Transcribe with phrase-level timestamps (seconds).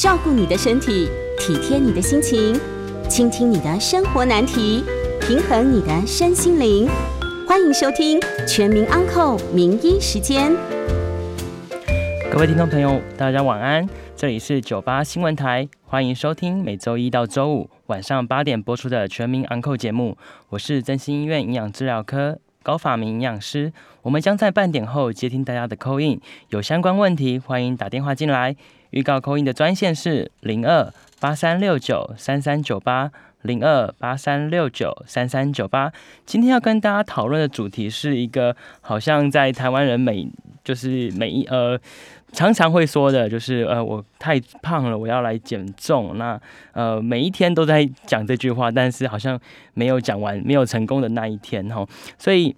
[0.00, 2.58] 照顾你的身体，体贴你的心情，
[3.06, 4.82] 倾听你的生活难题，
[5.20, 6.88] 平衡你的身心灵。
[7.46, 10.52] 欢迎收听《全民安扣名医时间》。
[12.32, 13.86] 各位听众朋友，大家晚安，
[14.16, 20.16] 这里是九八新闻台，欢迎收听每周一到周五晚上八点播出的《全民安扣节目，
[20.48, 23.70] 我是真心医院营养治疗科高法明营养师，
[24.00, 28.56] 我们将在半点后接听大家的扣印，有相关问题欢迎打电话进来。
[28.90, 33.10] 预告扣印的专线是零二八三六九三三九八
[33.42, 35.92] 零二八三六九三三九八。
[36.26, 40.28] 今天要跟大家讨论的主题是一个好像在台湾人每
[40.62, 41.78] 就是每一呃
[42.32, 46.16] 常常会说的，就是呃我太胖了，我要来减重。
[46.18, 46.40] 那
[46.72, 49.38] 呃每一天都在讲这句话，但是好像
[49.74, 51.86] 没有讲完，没有成功的那一天哈。
[52.18, 52.54] 所以。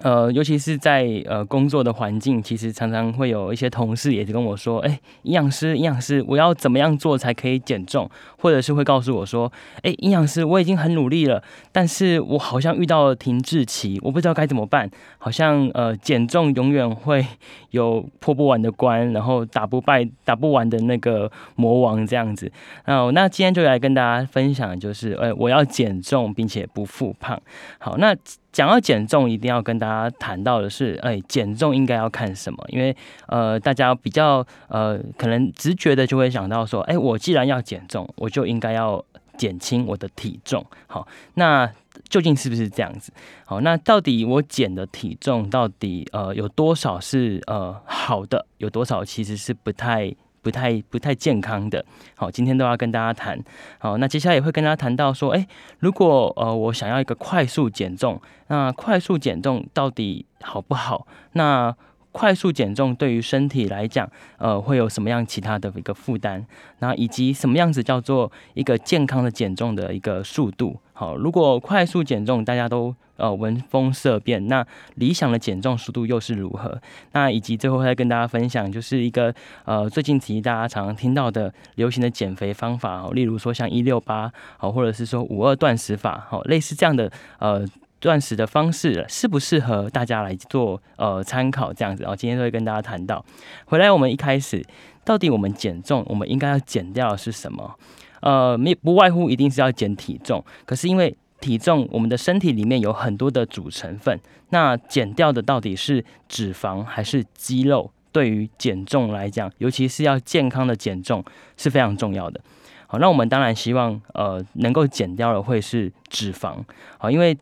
[0.00, 9.52] 呃，尤其是在呃工作的环境，其实常常会有一些同事也是跟我说：“哎，营养师，营养师，我要怎么样做才可以减重？”或者是会告诉我说
[9.84, 14.90] ：“哎，营养师，我已经很努力了，但是我好像遇到了停滞期，我不知道该怎么办。
[15.18, 17.24] 好像呃减重永远会
[17.70, 22.50] 有破不完的关，然后打不败、打不完的那个魔王这样子。
[22.86, 27.40] 哦，那今天就来跟大家分享，就是呃我要减重并且不复胖。
[27.78, 28.16] 好，那。
[28.52, 32.62] 讲到减重，一定要跟大家谈到的是，哎，减重应该要看什么？
[32.68, 32.94] 因为
[33.26, 39.02] 呃，大家比较呃，可能直觉的就会想到说，哎，我既然要减重，我就应该要
[39.38, 40.64] 减轻我的体重。
[40.86, 41.72] 好，那
[42.08, 43.12] 究竟是不是这样子？
[43.46, 50.14] 好，那到底我减的体重到底呃有多少是呃好的，有多少其实是不太。
[50.42, 51.84] 不太不太健康的，
[52.16, 53.38] 好，今天都要跟大家谈，
[53.78, 55.46] 好，那接下来也会跟大家谈到说，哎，
[55.78, 61.06] 如果呃我想要一个快速减重，那快速减重到底好不好？
[61.32, 61.74] 那
[62.10, 64.06] 快速减重对于身体来讲，
[64.36, 66.44] 呃，会有什么样其他的一个负担？
[66.80, 70.78] 那以及什么样子叫做一个健康的减重的一个速度？
[71.02, 74.64] 好，如果快速减重大家都呃闻风色变，那
[74.94, 76.80] 理想的减重速度又是如何？
[77.10, 87.66] 那以及最后再跟大家分享，就是一个呃最近其实大家常常听到的流行的减肥方法哦，例如说像一六八，好，或者是说五二断食法，好，类似这样的呃
[87.98, 91.72] 断食的方式，适不适合大家来做呃参考？
[91.72, 93.24] 这样子，然后今天都会跟大家谈到。
[93.64, 94.64] 回来我们一开始，
[95.04, 97.74] 到底我们减重，我们应该要减掉的是什么？
[98.22, 104.18] 呃，没不外乎一定是要减体重，可是因为体重，我们的身体里面有很多的主成分，
[104.48, 107.90] 那减掉的到底是脂肪还是肌肉？
[108.10, 111.24] 对于减重来讲，尤其是要健康的减重
[111.56, 112.40] 是非常重要的。
[112.86, 116.56] 好，那我们当然希望呃能够减掉的会是脂肪，
[116.98, 117.36] 好，因为。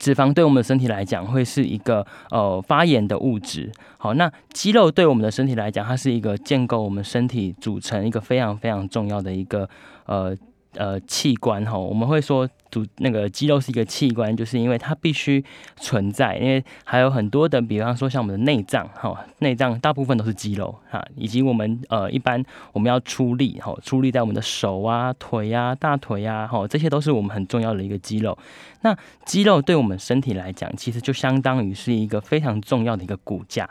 [0.00, 9.70] 脂肪对我们的身体来讲会是一个呃发炎的物质，好，那肌肉对我们的身体来讲，它是一个建构我们身体组成一个非常非常重要的一个
[10.06, 10.36] 呃。
[10.78, 15.42] 呃，器官哈，我们会说组那个肌肉是一个器官，就是因为它必须
[15.76, 22.44] 存在，因为还有很多的，比方说像我们的内脏哈，内脏大部分都是肌肉哈，以及我们呃一般
[22.74, 28.36] 我们要出力哈，出力在我们的手啊、腿啊、大腿啊哈，这些都是我们很重要的一个肌肉。
[28.82, 28.94] 那
[29.24, 33.66] 肌肉对我们身体来讲，其实就相当于是一个非常重要的一个骨架，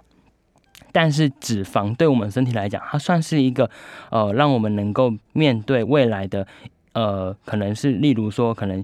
[0.96, 3.70] 但是脂肪对我们身体来讲，它算是一个
[4.12, 6.48] 呃，让我们能够面对未来的。
[6.96, 8.84] 呃，可能是例如说，可能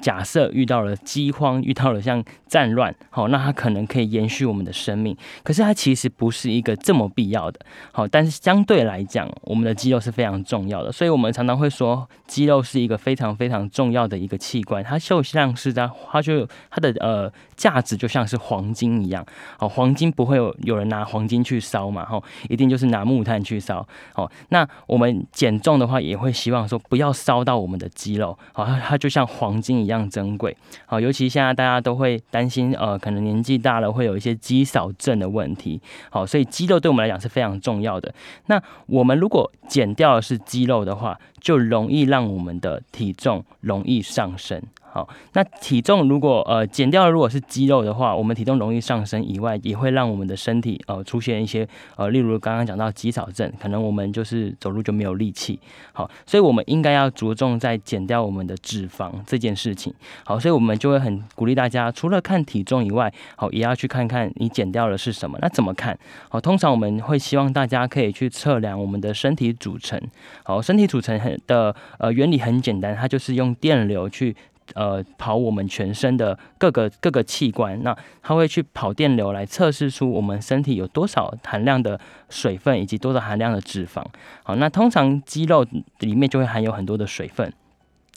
[0.00, 5.14] 假设遇到了饥荒，遇到了像战乱，好，那它可能可以延续我们的生命。
[5.44, 7.60] 可是它其实不是一个这么必要的，
[7.92, 19.22] 好，但是相对来讲，我们的肌肉是非常重要的，所以我们常常会说，肌肉是一个非常非常重要的一个器官，它就像是在，它就它的呃价值就像是黄金一样，
[19.58, 27.49] 好，黄金不会有有人拿黄金去烧嘛，哈，一定就是拿木炭去烧，好，那我们减重的话，也会希望说不要烧到。
[27.50, 30.56] 到我们的肌肉，好，它就像黄金一样珍贵，
[30.86, 35.80] 好，尤其现在大家都会担心，呃，可能年纪大了会有一些肌少症的问题，
[36.10, 38.14] 好，所以肌肉对我们来讲是非常重要的。
[38.46, 44.62] 那我们如果减掉的是肌肉的话，就容易让我们的体重容易上升。
[44.92, 55.60] 好，那体重如果呃减掉，如果是肌肉的话，我们体重容易上升以外，也会让我们的身体呃出现一些呃，例如刚刚讲到肌少症，可能我们就是走路就没有力气。
[55.92, 59.94] 好，所以我们应该要着重在减掉我们的脂肪这件事情。
[60.24, 65.38] 好，所以我们就会很鼓励大家，除了看体重以外，好，也要去看看你减掉的是什么。
[65.40, 65.96] 那怎么看？
[66.28, 70.00] 好，通常我们会希望大家可以去测量我们的身体组成。
[70.42, 74.34] 好，身体组成很的呃原理很简单，它就是用电流去。
[74.74, 84.04] 呃跑我们全身的各个各个器官，那它会去跑电流来测试出我们身体有多少含量的水分以及多少含量的脂肪。
[84.42, 85.66] 好，那通常肌肉
[85.98, 87.52] 里面就会含有很多的水分。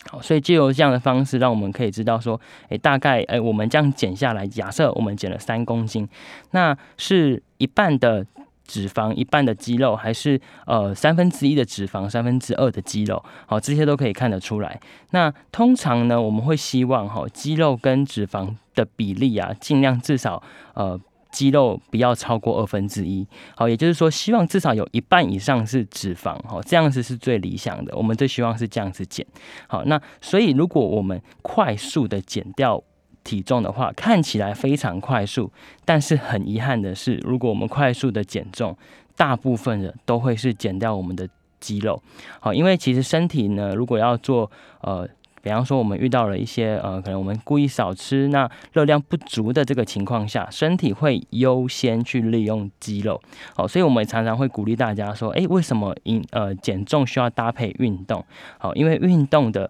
[0.09, 6.09] 好，所以借由这样的方式，让我们可以知道说，诶，大概诶，我们这样减下来，假设我们减了三公斤，
[6.51, 8.25] 那是一半的
[8.65, 13.23] 脂肪，一半的肌肉，还是呃三分之一的脂肪，三分之二的肌肉？
[13.45, 14.79] 好，这些都可以看得出来。
[15.11, 20.41] 那通常呢，我们会希望哈，肌肉跟脂肪的比例啊，尽量至少
[20.73, 20.99] 呃。
[21.33, 27.91] 肌肉不要超过二分之一，好，也就是说，希望至少有一半以上是脂肪，好，这样子是最理想的。
[27.97, 29.25] 我们最希望是这样子减，
[29.65, 32.83] 好，那所以如果我们快速的减掉
[33.23, 35.51] 体重的话，看起来非常快速，
[35.85, 38.77] 但是很遗憾的是，如果我们快速的减重，
[39.15, 41.27] 大部分人都会是减掉我们的
[41.59, 42.01] 肌肉，
[42.39, 45.07] 好，因为其实身体呢，如果要做呃。
[45.43, 53.21] 比方说，我们遇到了一些呃，可能我们故意少吃，那热量不足的这个情况下，身体会优先去利用肌肉。
[53.53, 58.25] 好，所以我们常常会鼓励大家说，诶，为什么饮呃减重需要搭配运动？
[58.57, 59.69] 好，因为运动的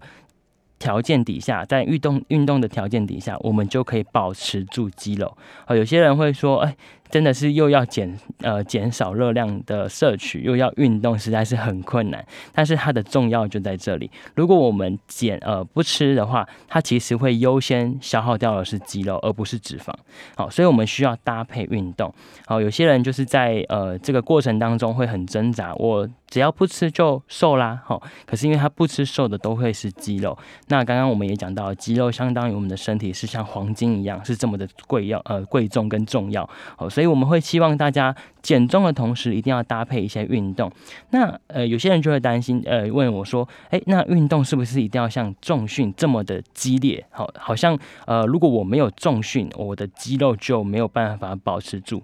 [0.78, 5.36] 条件底下，在运动运动的条件底下，我们就可以保持住肌肉。
[5.66, 6.76] 好，有些人会说，哎。
[7.10, 12.24] 真的是又要减呃减少热量的摄取，又要运动，实在是很困难。
[12.52, 14.10] 但是它的重要就在这里。
[14.34, 19.92] 如果我们减呃不吃的话，它其实会优先消耗掉的是肌肉，而不是脂肪。
[20.36, 22.12] 好，所以我们需要搭配运动。
[22.46, 27.80] 好，有些人就是在呃这个过程当中会很挣扎，我只要不吃就瘦啦。
[27.84, 30.36] 好，可是因为他不吃瘦的都会是肌肉。
[30.68, 36.48] 那刚刚我们也讲到，肌肉相当于我们的身体是像黄金一样，是这么的贵要呃贵重跟重要。
[36.76, 37.14] 好，所以。
[37.14, 38.12] 我们会希望大家
[38.42, 40.68] 减重的同时，一定要搭配一些运动。
[41.10, 47.06] 那呃，有些人就会担心，呃，问我说，哎，那运动是不是一定要像重训这么的激烈？
[47.10, 52.02] 好，好像呃，如果我没有重训，我的肌肉就没有办法保持住。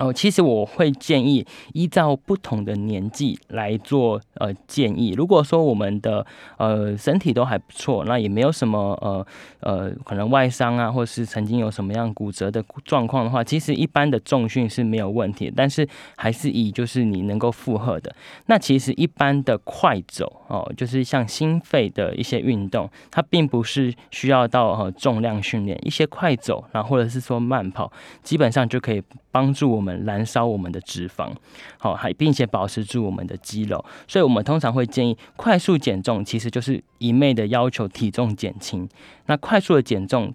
[0.00, 5.12] 哦，其实我会建议依照不同的年纪来做呃建议。
[5.14, 6.24] 如果说我们的
[6.56, 9.26] 呃身体都还不错，那也没有什么呃
[9.60, 15.52] 呃可能外伤啊，或是曾经有什么样骨折的状况的话，其实一般的重训是没有问题。
[15.54, 15.86] 但是
[16.16, 18.10] 还是以就是你能够负荷的。
[18.46, 27.92] 那其实一般的快走哦，就是像心肺的一些运动，它并不是需要到呃重量训练，一些快走，然后或者是说慢跑，
[28.22, 29.89] 基本上就可以帮助我们。
[29.96, 31.32] 燃烧我们的脂肪，
[31.78, 38.88] 好，还并且保持住我们的肌肉，所以我们通常会建议快速减重，其实就是一昧的要求体重减轻。
[39.26, 40.34] 那快速的减重，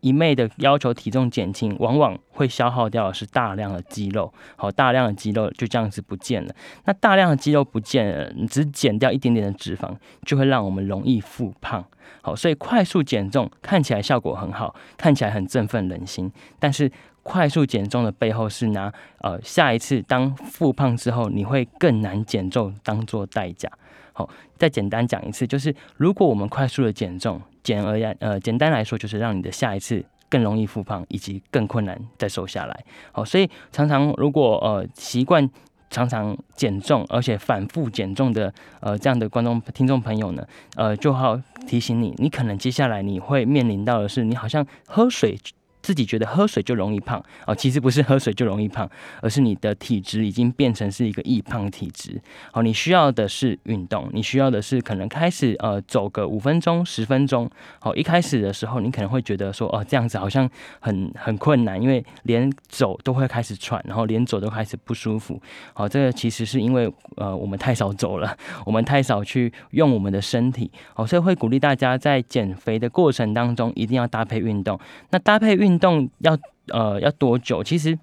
[0.00, 6.54] 一昧的要求体重减轻，往往会消耗掉的是大量的肌肉，好，大量的肌肉就这样子不见了。
[6.84, 11.84] 那大量的肌肉不见了，你只减掉一点点的脂肪，就会让我们容易复胖。
[12.20, 16.90] 好，所以快速减重看起来效果很好，看起来很振奋人心，但是。
[17.24, 23.68] 快速减重的背后是拿呃下一次当复胖之后你会更难减重当做代价。
[24.12, 32.84] 好，再简单讲一次，就是如果我们快速的减重，简而言呃简单来说就是让你的下一次更容易复胖，以及更困难再瘦下来。
[33.10, 35.50] 好，所以常常如果呃习惯
[35.90, 45.36] 常常减重而且反复减重的呃这样的观众听众朋友呢，呃就好提醒你，你可能接下来你会面临到的是，你好像喝水。
[45.84, 48.88] 自己觉得喝水就容易胖哦，其实不是喝水就容易胖，
[49.20, 52.18] 而是你的体质已经变成是一个易胖体质。
[52.50, 57.50] 好，你需要的是运动，你需要的是可能开始呃走个五分钟、十分钟。
[57.80, 60.48] 好，一开始的时候你可能会觉得说哦这样子好像
[60.80, 65.38] 很很困难，因为连走都会开始喘，然后连走都开始不舒服。
[65.74, 70.70] 好，这个其实是因为呃我们太少走了， 我们太少去用我们的身体。
[70.94, 74.80] 好，所以会鼓励大家在减肥的过程当中一定要搭配运动。
[75.10, 76.38] 那搭配运运动要
[76.68, 77.64] 呃要多久？
[77.64, 77.98] 其实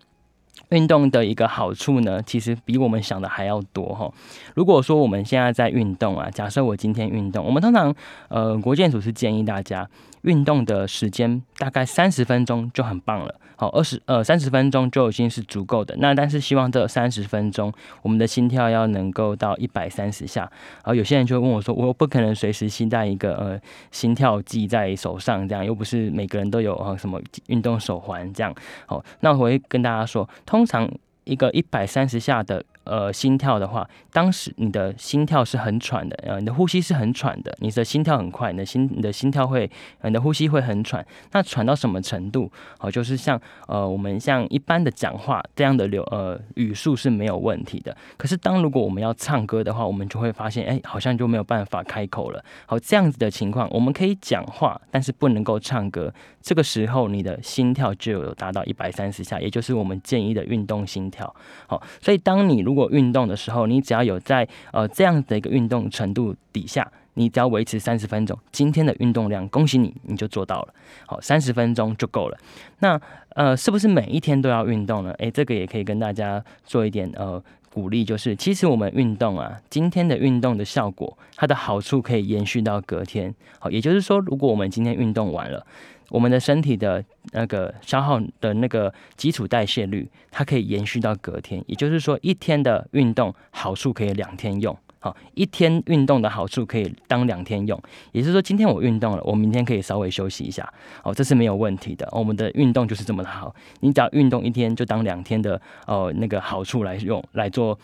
[0.70, 4.12] 运动的一个好处呢，其实比我们想的还要多哈。
[4.54, 7.96] 如果说我们现在在运动啊，假设我今天运动，我们通常
[8.28, 9.90] 呃国健署是建议大家。
[10.24, 15.96] 运动的时间大概三十分钟就很棒了，好，二十呃三十分钟就已经是足够的。
[15.98, 20.42] 那但是希望这三十分钟，我们的心跳要能够到一百三十下。
[20.42, 23.60] 然后有些人就会问我说，我不可能随时携带一个呃
[23.92, 28.54] 心跳计在手上，这样又不是每个人都有呃什么运动手环这样。
[28.86, 30.90] 好，那我会跟大家说，通常
[31.24, 39.70] 一个一百三十下的呃心跳的话，当时你的心跳是很喘的，呃，你的呼吸是很喘的，你的心跳很快，你的心你的心跳会，
[40.04, 41.06] 你的呼吸会很喘。
[41.32, 42.52] 那喘到什么程度？
[42.80, 47.96] 哦，就是像呃我们像一般的讲话这样的流呃语速是没有问题的。
[48.18, 52.44] 可是当如果我们要唱歌的话，我们就会发现，哎，好像就没有办法开口了。
[52.66, 56.14] 好，这样子的情况，我们可以讲话，但是不能够唱歌。
[56.42, 61.34] 这个时候，你的心跳就有达到一百三十下，也就是我们建议的运动心跳。
[61.68, 70.74] 好，所以当你如果运动的时候，你只要有在呃这样的一个运动程度底下，你只要维持三十分钟，今天的运动量，恭喜你，你就做到了。
[71.06, 72.38] 好，三十分钟就够了。
[72.80, 73.00] 那
[73.36, 75.12] 呃，是不是每一天都要运动呢？
[75.20, 83.34] 诶，这个也可以跟大家做一点呃鼓励，就是其实我们运动啊，今天的运动的效果，它的好处可以延续到隔天。
[83.60, 85.66] 好，也就是说，如果我们今天运动完了。
[86.12, 94.78] 我们的身体的那个消耗的那个基础代谢率，它可以延续到隔天，也就是说，一天的运动好处可以两天用。
[95.00, 100.72] 好，一天运动的好处可以当两天用，也就是说，今天我运动了，我明天可以稍微休息一下。
[101.02, 102.08] 哦，这是没有问题的。
[102.12, 107.80] 我们的运动就是这么的好，你只要运动一天，就当两天的哦那个好处来用来做，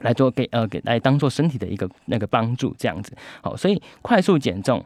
[0.00, 3.14] 来做给呃给来当做身体的一个那个帮助这样子。
[3.42, 4.82] 好，所以快速减重。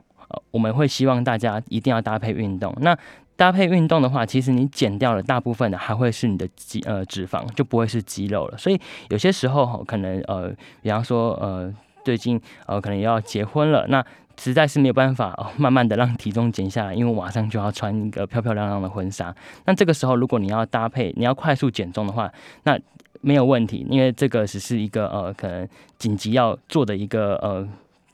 [0.50, 2.74] 我们会希望大家一定要搭配运动。
[2.80, 2.96] 那
[3.34, 8.58] 搭配运动的话，其实你减掉了大部分的，还会是你的肌呃脂肪，就不会是肌肉了。
[8.58, 11.72] 所以有些时候可能呃，比方说呃，
[12.04, 14.04] 最近呃可能要结婚了，那
[14.38, 19.34] 实在是没有办法哦，慢慢的让体重减下来，因为马上就要穿一个漂漂亮亮的婚纱。
[19.64, 22.30] 那这个时候，如果你要搭配，你要快速减重的话，
[22.64, 22.78] 那
[23.22, 25.66] 没有问题，因为这个只是一个呃，可能
[25.98, 27.66] 紧急要做的一个呃。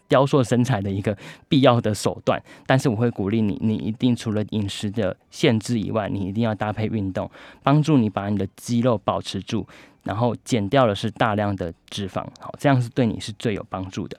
[0.08, 1.16] 雕塑身材的一个
[1.48, 7.30] 必要的手段，但是我会鼓励你，你一定除了饮食的限制以外，你一定要搭配运动，
[7.62, 9.66] 帮助你把你的肌肉保持住，
[10.04, 14.18] 然后减掉的是大量的脂肪，好，这样是对你是最有帮助的。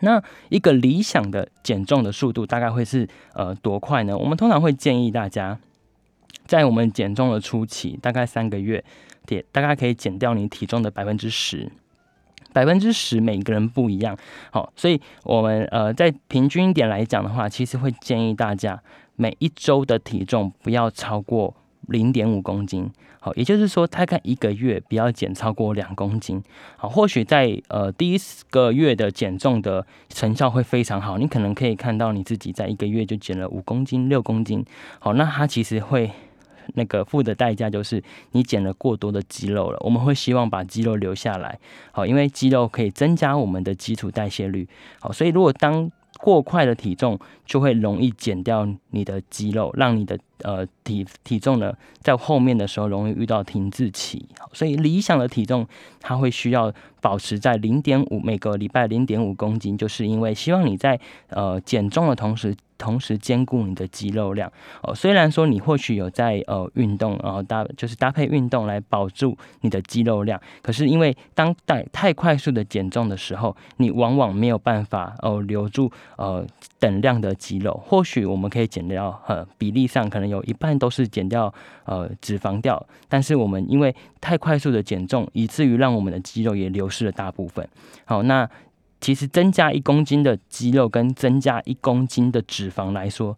[0.00, 4.16] 那一个理想的减重的速度大概会是呃多快呢？
[4.16, 5.58] 我们通常会建议大家，
[6.44, 8.84] 在我们减重的初期，大概三个月，
[9.28, 11.72] 也大概可以减掉你体重的百分之十。
[12.52, 14.16] 百分之十，每个人不一样，
[14.50, 18.80] 好，所以我们呃在平均一点来讲的话，其实会建议大家
[19.16, 21.54] 每一周的体重不要超过
[21.88, 22.90] 零点五公斤，
[23.20, 26.42] 好，也就是说大概一个月不要减超过两公斤，
[26.76, 28.18] 好，或许在呃第一
[28.50, 34.64] 个月的减重的成效会非常好，你可能可以看到你自己在一个月就减了五公斤、六公斤，
[34.98, 36.10] 好，那它其实会。
[36.74, 39.78] 那个付的代价就是你减了过多的肌肉了。
[39.80, 41.58] 我们会希望把肌肉留下来，
[41.92, 44.68] 好，因为肌肉可以增加我们的基础代谢率，
[45.00, 55.66] 好，所以如果当过快的体重就会容易减掉你的肌肉，让你的呃体体重呢在后面的时候容易遇到停滞期，所以理想的体重
[56.00, 60.98] 它会需要保持在零点五每个礼拜零点五公斤，就是因为希望你在
[61.28, 62.56] 呃减重的同时。
[62.78, 64.50] 同时兼顾你的肌肉量
[64.82, 76.46] 哦，虽然说你或许有在呃运动，然后搭就是搭配运动来保住你的肌肉量，可是因为当代太快速的减重的时候，你往往没有办法哦留住呃
[76.78, 77.74] 等量的肌肉。
[77.84, 81.52] 或许我们可以减掉呃比例上可能有一半都是减掉
[81.84, 87.68] 呃脂肪掉，但是我们因为太快速的减重，以至于让我们的肌肉也流失了大部分。
[88.04, 88.48] 好，那。
[89.00, 93.36] 其实增加一公斤的肌肉跟增加一公斤的脂肪来说，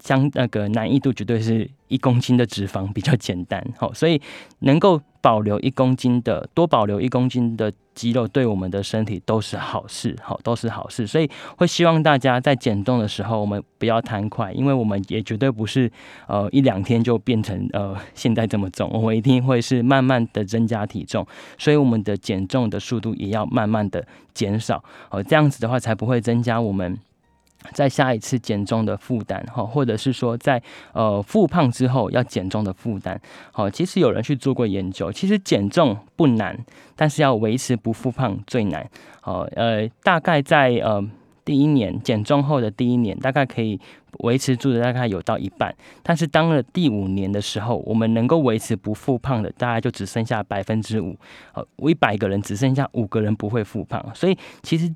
[0.00, 3.64] 相那个难易度绝对是一公斤的脂肪比较简单。
[3.76, 4.20] 好，所以
[4.60, 5.00] 能够。
[5.22, 11.06] 保留一公斤的多保留一公斤的肌肉，对我们的身体都是好事，好都是好事。
[11.06, 15.90] 所以会希望大家在减重的时候，我们不要贪快，因为我们也绝对不是
[16.26, 21.26] 呃一两天就变成呃现在这么重，我们一定会是慢慢的增加体重，
[21.58, 26.98] 所以我们的减重的速度也要慢慢的减少，哦这样子的话才不会增加我们。
[27.72, 33.20] 在下一次减重的负担，哈，或者是说在呃复胖之后要减重的负担，
[33.52, 36.58] 好，其实有人去做过研究，其实减重不难，
[36.96, 38.88] 但是要维持不复胖最难，
[39.20, 41.02] 好，呃，大概在呃
[41.44, 43.80] 第一年减重后的第一年，大概可以
[44.18, 51.16] 维持住的大概有到一半，但是当了第五年的时候，我们能够维持不复胖的，大概就只剩下百分之五，
[51.54, 54.92] 呃，一百个人只剩下五个人不会复胖，所以其实。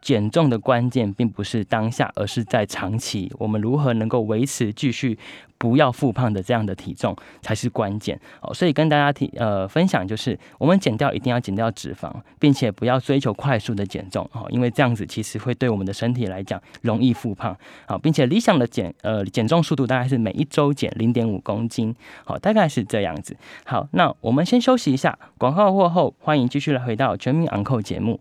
[0.00, 5.18] 减重的关键并不是当下，而是在长期，我们如何能够维持继续。
[5.58, 17.56] 不要复胖的这样的体重才是关键哦，所以跟大家提呃分享就是，我们减掉一定要减掉脂肪，并且不要追求快速的减重哦，因为这样子其实会对我们的身体来讲容易复胖
[17.86, 23.34] 好，并且理想的减呃减重速度大概是每一周减零点五公斤好，大概是这样子。
[23.64, 28.20] 好，那我们先休息一下，广告过后欢迎继续来回到全民昂扣节目。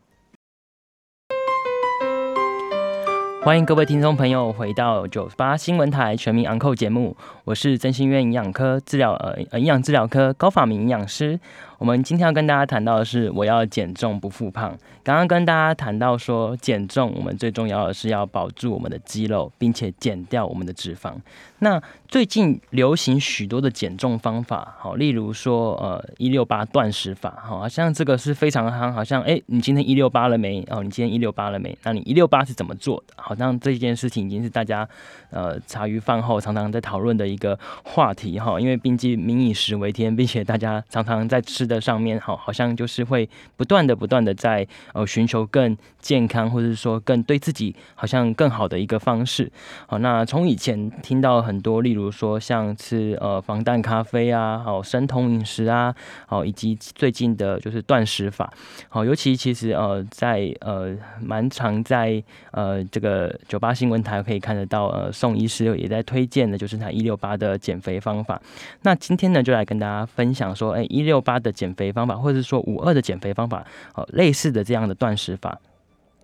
[3.45, 11.39] 欢迎各位听众朋友回到九八新闻台全民昂扣节目，我是真心院营养科治疗呃呃营养治疗科高法明营养师。
[11.77, 14.75] 我们今天要跟大家谈到的是，我要减重不复胖。
[15.03, 21.13] 刚刚跟大家谈到说，减重我们最重要的是要保住我们的肌肉，并且减掉我们的脂肪。
[21.65, 28.93] 那最近流行许多的减重方法，好，例如说呃一六八断食法，好像这个是非常夯。
[28.93, 30.63] 好像哎，你今天一六八了没？
[30.69, 31.75] 哦，你今天一六八了没？
[31.83, 33.15] 那你一六八是怎么做的？
[33.17, 34.87] 好像这件事情已经是大家
[35.31, 38.59] 呃茶余饭后常常在讨论的一个话题哈。
[38.61, 41.65] 因为毕竟民以食为天，并且大家常常在吃。
[41.65, 49.51] 的上面好，好像就是会不断的、不断的在呃寻求更健康，或者说更对自己好像更好的一个方式。
[49.87, 55.95] 好，那从以前听到很很多，例如说像吃呃防弹咖啡啊，好生酮饮食啊，
[56.27, 58.51] 好以及最近的就是断食法。
[58.89, 62.21] 好，尤其其实呃在呃蛮常在
[62.51, 68.41] 呃这个九八新闻台可以看得到，呃宋医师也在推荐的就是他一六八的减肥方法。
[68.81, 75.57] 那今天呢就来跟大家分享说，哎一六八的减肥方法，或者是说五二的减肥方法，哦，类似的这样的断食法，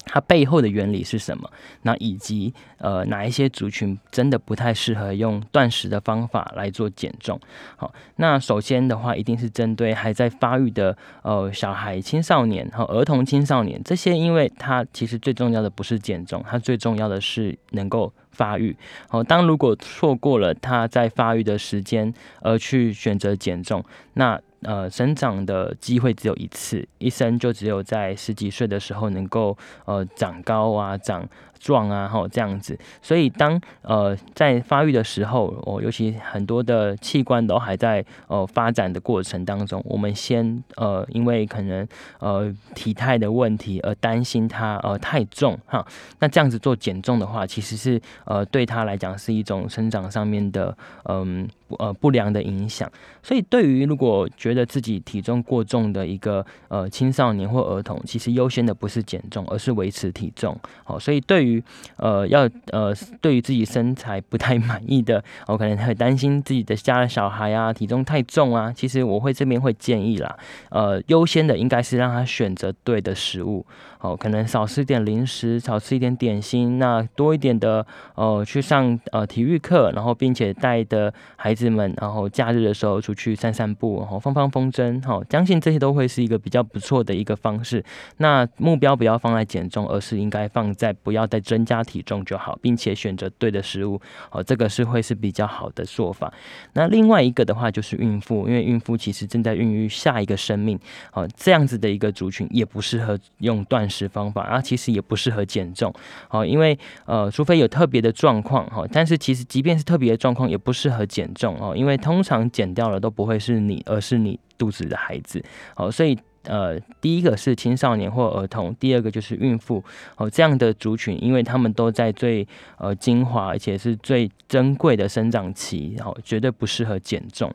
[0.06, 1.50] 它背后的原理是什么？
[1.84, 7.40] 那以及呃哪一些族群真的不太适合用断食的方法来做减重？
[7.76, 18.12] 好，那首先的话，一定是针对还在发育的呃小孩、青少年和儿童、青少年这些，因为它其实最重要的不是减重，它最重要的是能够。
[18.34, 18.76] 发育
[19.10, 31.28] 好，当如果错过了他在发育的时间，而去选择减重，那呃，生长的机会只有一次，一生就只有在十几岁的时候能够呃长高啊，长。
[31.64, 41.88] 壮啊，哈，这样子，所以当呃在发育的时候，哦，尤其很多的器官都还在呃发展的过程当中，我们先呃因为可能
[42.18, 45.86] 呃体态的问题而担心它呃太重哈，
[46.18, 51.48] 那这样子做减重的话，其实是呃对他来讲是一种生长上面的嗯
[51.80, 61.64] 呃不良的影响，所以对于如果觉得自己体重过重的一个呃青少年或儿童，其实优先的不是减重，而是维持体重，好，所以对于
[61.98, 70.38] 呃要呃对于自己身材不太满意的，我可能会担心自己的家的小孩啊体重太重啊，其实我会这边会建议啦，
[70.70, 73.66] 呃优先的应该是让他选择对的食物。
[74.04, 77.86] 哦，可能少吃点零食，少吃一点点心，那多一点的
[78.16, 87.84] 呃去上呃体育课，然后并且带的孩子子们，然后假日的时候出去散散步，然后放放风筝，好，相信这些都会是一个比较不错的一个方式。
[88.18, 96.34] 那目标不要放在减重，而是应该放在不要再增加体重就好，并且选择对的食物，哦，这个是会是比较好的做法。
[96.74, 100.80] 那另外一个的话就是孕妇，因为孕妇其实正在孕育下一个生命，
[101.14, 103.88] 哦，这样子的一个族群也不适合用断。
[103.92, 105.94] 食方法啊，其实也不适合减重，
[106.30, 115.44] 好，因为呃，除非有特别的状况哈，但是其实即便是特别的状况，也不适合减重哦，因为通常减掉了都不会是你，而是你肚子的孩子，
[115.76, 119.84] 好，所以呃，第一个是青少年或儿童，第二个就是孕妇，
[120.18, 127.54] 哦，这样的族群，因为他们都在最呃精华而且是最珍贵的生长期，然后绝对不适合减重。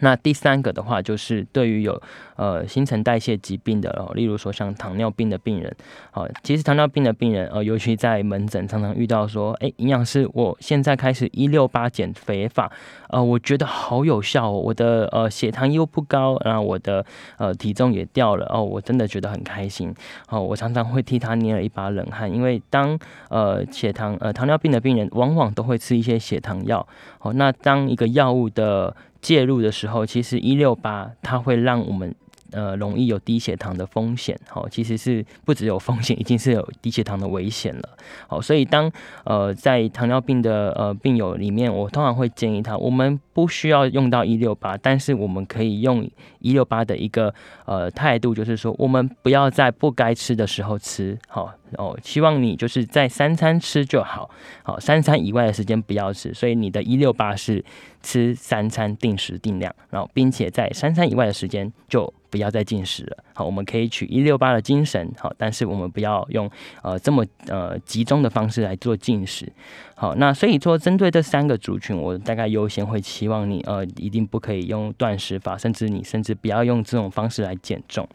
[0.00, 2.00] 那第三个的话，就是对于有
[2.36, 5.74] 呃新陈代谢疾病的，例如说像糖尿病的病人，
[6.10, 12.70] 好，其实糖尿病的病人呃，尤其在门诊常常遇到说，哎，营养师，我现在开始一六八减肥法，
[13.08, 17.04] 呃，我觉得好有效哦，我的呃血糖又不高，然后我的
[17.38, 19.94] 呃体重也掉了，哦，我真的觉得很开心，
[20.28, 26.86] 哦，我常常会替他捏了一把冷汗，因为当呃血糖呃糖尿病的病人往往都会吃一些血糖药，
[27.20, 32.14] 哦，那当一个药物的介入的时候，其实一六八它会让我们
[32.52, 37.88] 呃容易有低血糖的风险，好，其实是不只有风险，已经是有低血糖的危险了，
[38.28, 38.90] 好，所以当
[39.24, 51.52] 呃在糖尿病的呃病友里面，我通常会建议他，我们不需要用到一六八，但是我们可以用一六八的一个呃态度，就是说我们不要在不该吃的时候吃，好。
[51.78, 54.30] 哦希望你就是在三餐吃就好，
[54.62, 56.32] 好三餐以外的时间不要吃。
[56.32, 57.64] 所以你的一六八是
[58.02, 63.16] 吃三餐定时定量，然后并且在三餐以外的时间就不要再进食了。
[63.34, 66.48] 好，我们可以取一六八的精神，好，但是我们不要用
[66.82, 69.50] 呃这么呃集中的方式来做进食。
[69.94, 78.08] 好，那所以说针对这三个族群，我大概优先会期望你呃一定不可以用断食法，甚至你甚至不要用这种方式来减重。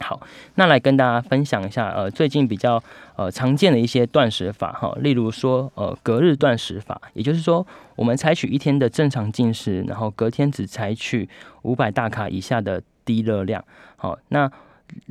[0.00, 0.20] 好，
[0.54, 2.82] 那来跟大家分享一下，呃，最近比较
[3.16, 7.64] 呃常见的一些断食法哈，例如说呃隔日断食法，也就是说
[7.96, 11.28] 我们采取一天的正常进食，然后隔天只采取
[11.62, 13.62] 五百大卡以下的低热量。
[13.96, 14.50] 好，那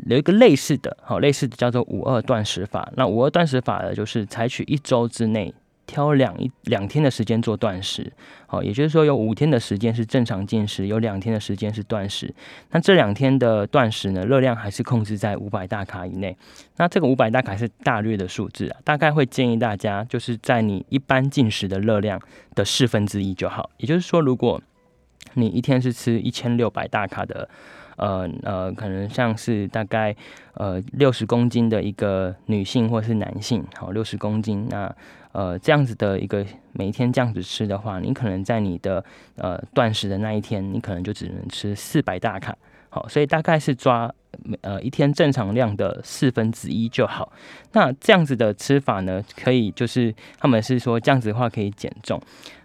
[0.07, 2.91] 有一个类似的，好类似的叫做五二断食法。
[2.97, 5.53] 那五二断食法呢，就是采取一周之内。
[5.89, 8.13] 挑两一两天的时间做断食，
[8.45, 12.31] 好，也就是说有五天的时间是正常进食，有两天的时间是断食。
[12.69, 16.37] 那这两天的断食呢，热量还是控制在五百大卡以内。
[16.77, 22.21] 那这个五百大卡是大略的数字啊，大概会建议大家就是在你一般进食的热量
[22.53, 23.71] 的四分之一就好。
[23.77, 24.61] 也就是说，如果
[25.33, 27.49] 你一天是吃一千六百大卡的，
[27.97, 30.15] 呃呃，可能像是大概
[30.53, 34.95] 呃六十公斤的一个女性或是男性，好，六十公斤那。
[35.31, 39.03] 呃，这样子的一个每一天这样子吃的话，你可能在你的
[39.35, 42.57] 呃断食的那一天，你可能就只能吃四百大卡，
[42.89, 44.11] 好，所以大概是抓
[44.61, 47.31] 呃一天正常量的四分之一就好。
[47.73, 52.19] 那这样子的吃法呢，可以就是他们是说这样子的话可以减重。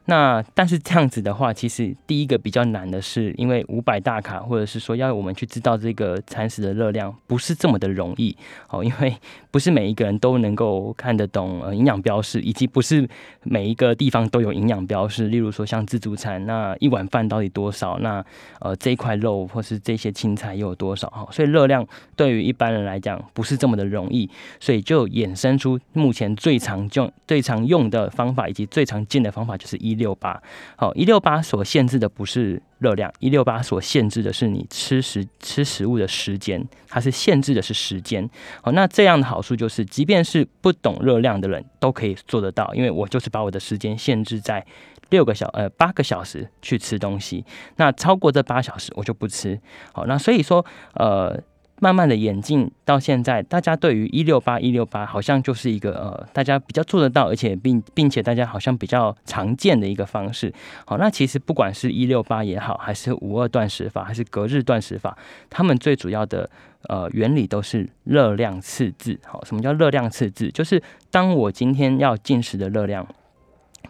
[0.07, 9.17] 那但是这样子的话，其实第一个比较难的是，因为五百大卡，或者是说要我们去知道这个餐食的热量，不是这么的容易好，因为
[9.55, 13.09] 不是每一个人都能够看得懂呃营养标示，以及不是
[13.45, 15.29] 每一个地方都有营养标示。
[15.29, 17.99] 例如说像自助餐，那一碗饭到底多少？
[18.01, 18.23] 那
[18.61, 21.09] 呃这一块肉或是这些青菜又有多少？
[21.09, 24.29] 哈，所以热量对于一般人来讲不是这么的容易，
[24.61, 29.95] 所以就衍生出目前最常用、最常用的方法，以及最常见的方法就是一。
[29.95, 30.43] 一六八，
[30.75, 38.29] 好，一六八所限制的不是热量，一六八所限制的是你吃食吃食物的时间，它是限制的是时间。
[38.63, 44.65] 好，那这样的好处就是，即便是不懂热量的人都可以做得到，因为我就是把我的时间限制在
[45.09, 47.43] 六个小呃八个小时去吃东西，
[47.77, 49.59] 那超过这八小时我就不吃。
[49.95, 51.43] 好，那所以说呃。
[51.81, 60.53] 慢慢的演进到现在，大家对于一六八一六八好像就是一个呃，大家比较做得到，而且并并且大家好像比较常见的一个方式。
[60.87, 65.19] 好，那其实不管是一六八也好，还是五二断食法，还是隔日断食法，
[65.51, 66.49] 他们最主要的
[66.89, 69.19] 呃原理都是热量赤字。
[69.25, 70.51] 好，什么叫热量赤字？
[70.51, 73.07] 就是当我今天要进食的热量。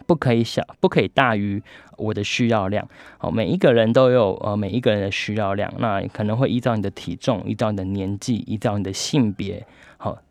[0.06, 1.62] 不可以小，不可以大于
[1.96, 2.86] 我的需要量。
[3.18, 9.66] 好，每一个人都有呃每一个人的需要量，那可能会依照你的体重，依照你的年纪，依照你的性别。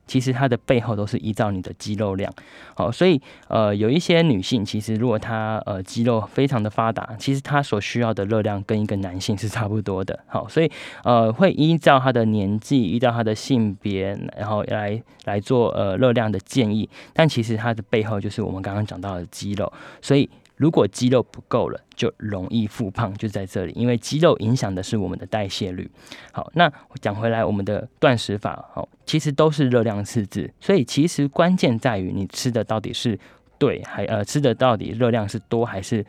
[0.06, 2.32] 其实它的背后都是依照你的肌肉量。
[2.76, 10.20] 好，所以呃，有一些女性，其实如果她呃肌肉非常的发达，其实她所需要的热量跟一个男性是差不多的。
[10.28, 10.72] 好，所以
[11.04, 16.90] 呃会依照她的年纪，依照她的性别，然后来来做呃热量的建议。
[17.14, 20.30] 但其实它的背后就是我们刚刚讲到的肌肉，所以。
[20.64, 25.92] 如果肌肉不够了，就容易复胖，就在这里，因为肌肉影响的是我们的代谢率。
[26.32, 26.72] 好，那
[27.02, 33.20] 讲回来，我们的断食法，好，其实都是热量赤字，所以其实关键在于你吃的到底是
[33.58, 36.06] 对，还呃吃的到底热量是多还是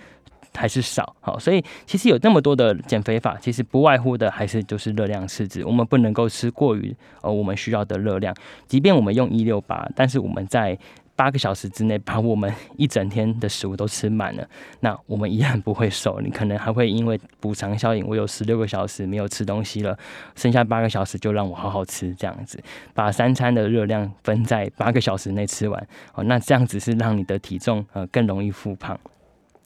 [0.54, 1.16] 还是少。
[1.20, 8.32] 好，所以其实有那么多的减肥法，其实不外乎的还是就是热量赤字，我们不能够吃过于呃我们需要的热量，
[8.68, 10.78] 即便我们用一六八，但是我们在
[11.16, 14.46] 八个小时之内把我们 一整天的食物都吃满了，
[14.80, 16.20] 那我们依然不会瘦。
[16.20, 19.96] 你可能还会因为补偿效应，我有十六个小时没有吃东西了，
[20.34, 25.86] 剩下八个小时就让我好好吃，这样子把三餐的热量分在八个小时内吃完。
[26.14, 28.98] 哦，那这样子是让你的体重呃更容易复胖。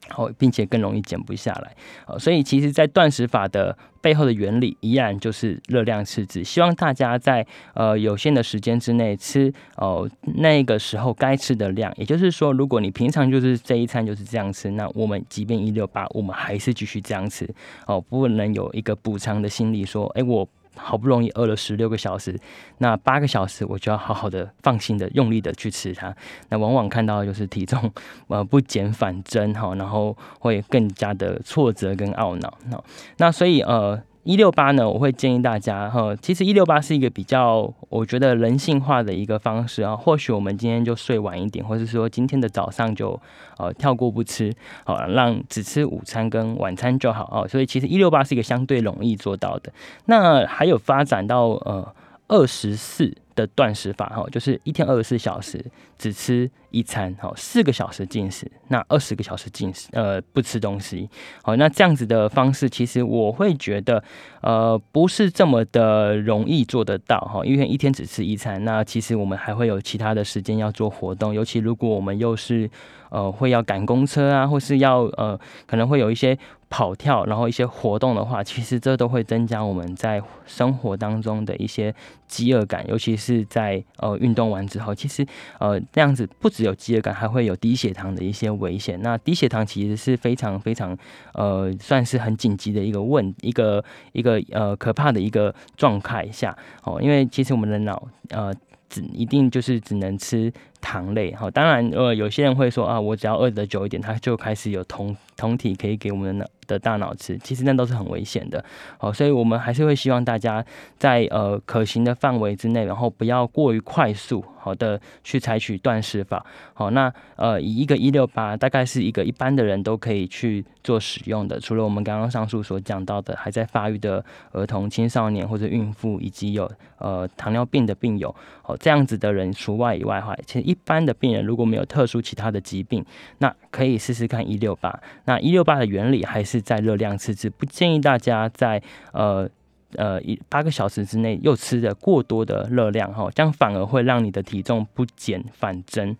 [0.07, 1.75] 好，并且更容易减不下来。
[2.07, 6.43] 哦，所以其实，在断食法的背后的原理，依然就是热量赤字。
[6.43, 11.93] 希望大家在呃有限的时间之内吃哦那个时候该吃的量。
[11.97, 17.47] 也就是说，如果你平常就是这一餐就是这样吃，那我们即便一六八，我们还是继续这样吃。
[17.85, 20.47] 哦，不能有一个补偿的心理，说，哎，我。
[20.75, 22.39] 好不容易饿了十六个小时，
[22.79, 26.15] 那八个小时我就要好好的、放心的、用力的去吃它。
[26.49, 27.91] 那往往看到就是体重
[28.27, 32.57] 呃不减反增哈，然后会更加的挫折跟懊恼。
[32.69, 32.83] 那
[33.17, 34.01] 那所以呃。
[34.23, 39.95] 一六八呢，我会建议大家哈，其实一六八是一个比较我觉得人性化的一个方式啊。
[39.95, 43.19] 或许我们今天就睡晚一点，或者说今天的早上就
[43.57, 44.53] 呃跳过不吃，
[44.83, 47.47] 好让只吃午餐跟晚餐就好哦。
[47.47, 49.71] 所以其实一六八是一个相对容易做到的。
[50.05, 51.95] 那还有发展到呃
[52.27, 53.15] 二十四。
[53.39, 55.63] 的断食法哈，就是一天二十四小时
[55.97, 61.09] 只吃一餐，哈，四个小时进食，那二十个小时进食，呃，不吃东西，
[61.41, 64.03] 好，那这样子的方式，其实我会觉得，
[64.41, 72.69] 呃，不是这么的容易做得到哈，因为一天只吃一餐，那其实我们还会有其他的时间要做活动，尤其如果我们又是
[73.09, 76.37] 呃会要赶公车啊，或是要呃可能会有一些。
[76.71, 81.91] 跑跳，然后一些活动的话，其实这都会增加我们在生活当中的一些
[82.27, 85.25] 饥饿感，尤其是是在呃运动完之后，其实
[85.59, 88.99] 呃这样子不只有饥饿感，还会有低血糖的一些危险。
[89.03, 90.97] 那低血糖其实是非常非常
[91.33, 98.51] 呃算是很紧急的一个问一个一个呃可怕的一个状态下哦，因为其实我们的脑呃
[98.89, 100.51] 只一定就是只能吃。
[100.81, 108.63] 糖类好，当然呃，有些人会说啊，我只要饿得久一点，他就开始有酮酮体可以给我们的的大脑吃，其实那都是很危险的
[108.99, 110.63] 哦，所以我们还是会希望大家
[110.97, 116.45] 在呃可行的范围之内，然后不要过于快速好的去采取断食法。
[116.73, 130.69] 好，那呃以一个一六八，大概是一个一般的人都可以去做使用的，除了我们刚刚上述所讲到的还在发育的儿童、青少年或者孕妇以及有呃糖尿病的病友，哦这样子的人除外以外的话，其实。
[130.69, 133.03] 一般的病人如果没有特殊其他的疾病，
[133.39, 134.99] 那可以试试看一六八。
[135.25, 139.49] 那一六八的原理还是在热量赤字，不建议大家在呃
[139.95, 146.15] 呃一八个小时之内又吃的过多的热量哈，这样反而会让你的体重不减反增。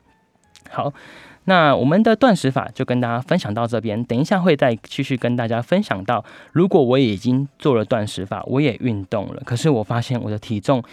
[0.70, 0.94] 好，
[1.46, 10.84] 那我们的断食法就跟大家分享到这边，等一下会再继续跟大家分享到，如果我已经做了断食法，我也运动了，可是我发现我的体重。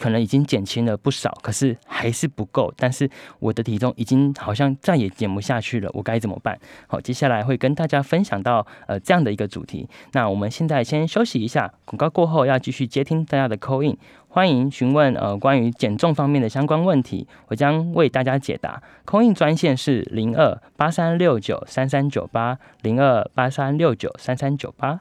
[0.00, 2.72] 可能已经减轻了不少，可是还是不够。
[2.76, 6.58] 但是我的体重已经好像再也减不下去了，我该怎么办？
[6.86, 9.88] 好，接下来会跟大家分享到呃这样的一个主题。
[10.12, 13.96] 那我们现在先休息一下，广告过后要继续接听大家的 call in，
[14.28, 18.82] 欢迎询问呃关于减重方面的相关问题，我将为大家解答。
[19.04, 25.00] call in 专线是零二八三六九三三九八零二八三六九三三九八。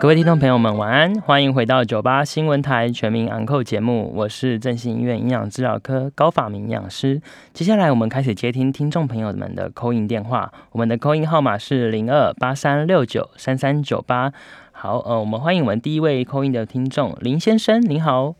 [0.00, 1.20] 各位听众朋友们，晚安！
[1.20, 7.20] 欢迎回到九八新闻台全民昂扣节目，我是振兴医院营养治疗科高法明营养师。
[7.52, 14.32] 接下来我们开始接听听众朋友们的扣音电话，我们的扣音号码是零二八三六九三三九八。
[14.72, 18.34] 好，呃，我们欢迎我们第一位扣音的听众林先生，您好。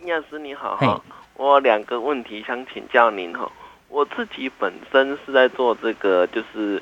[0.00, 1.02] 营养师你好哈，
[1.36, 3.50] 我两个问题想请教您哈。
[3.88, 6.80] 我自己本身是在做这个就是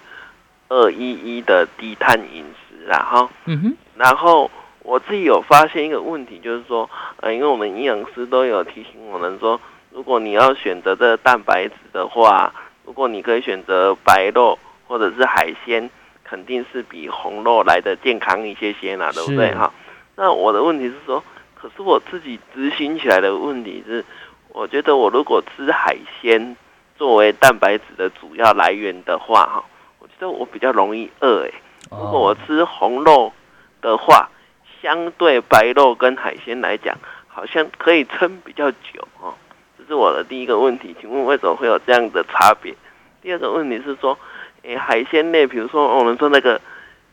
[0.68, 3.77] 二一一的低碳饮食，然后嗯哼。
[3.97, 6.88] 然后我自己有发现一个问题，就是说，
[7.21, 9.61] 呃，因为我们营养师都有提醒我们说，
[9.92, 12.53] 如果你要选择这个蛋白质的话，
[12.85, 15.88] 如果你可以选择白肉或者是海鲜，
[16.25, 19.73] 肯定是比红肉来的健康一些些啦，对不对哈？
[20.16, 21.23] 那我的问题是说，
[21.55, 24.05] 可是我自己执行起来的问题是，
[24.49, 26.57] 我觉得我如果吃海鲜
[26.97, 29.64] 作为蛋白质的主要来源的话，哈，
[30.01, 31.55] 我觉得我比较容易饿诶。
[31.99, 33.33] 如果我吃红肉。
[33.83, 34.31] 的话，
[34.81, 39.35] 相对白肉跟海鲜来讲，好像可以撑比较久哦。
[39.77, 42.73] 这是我的第一个问题，请问为什么会有这样的差别？
[43.21, 44.17] 第二个问题是说，
[44.63, 46.61] 诶，海鲜类，比如说我们说那个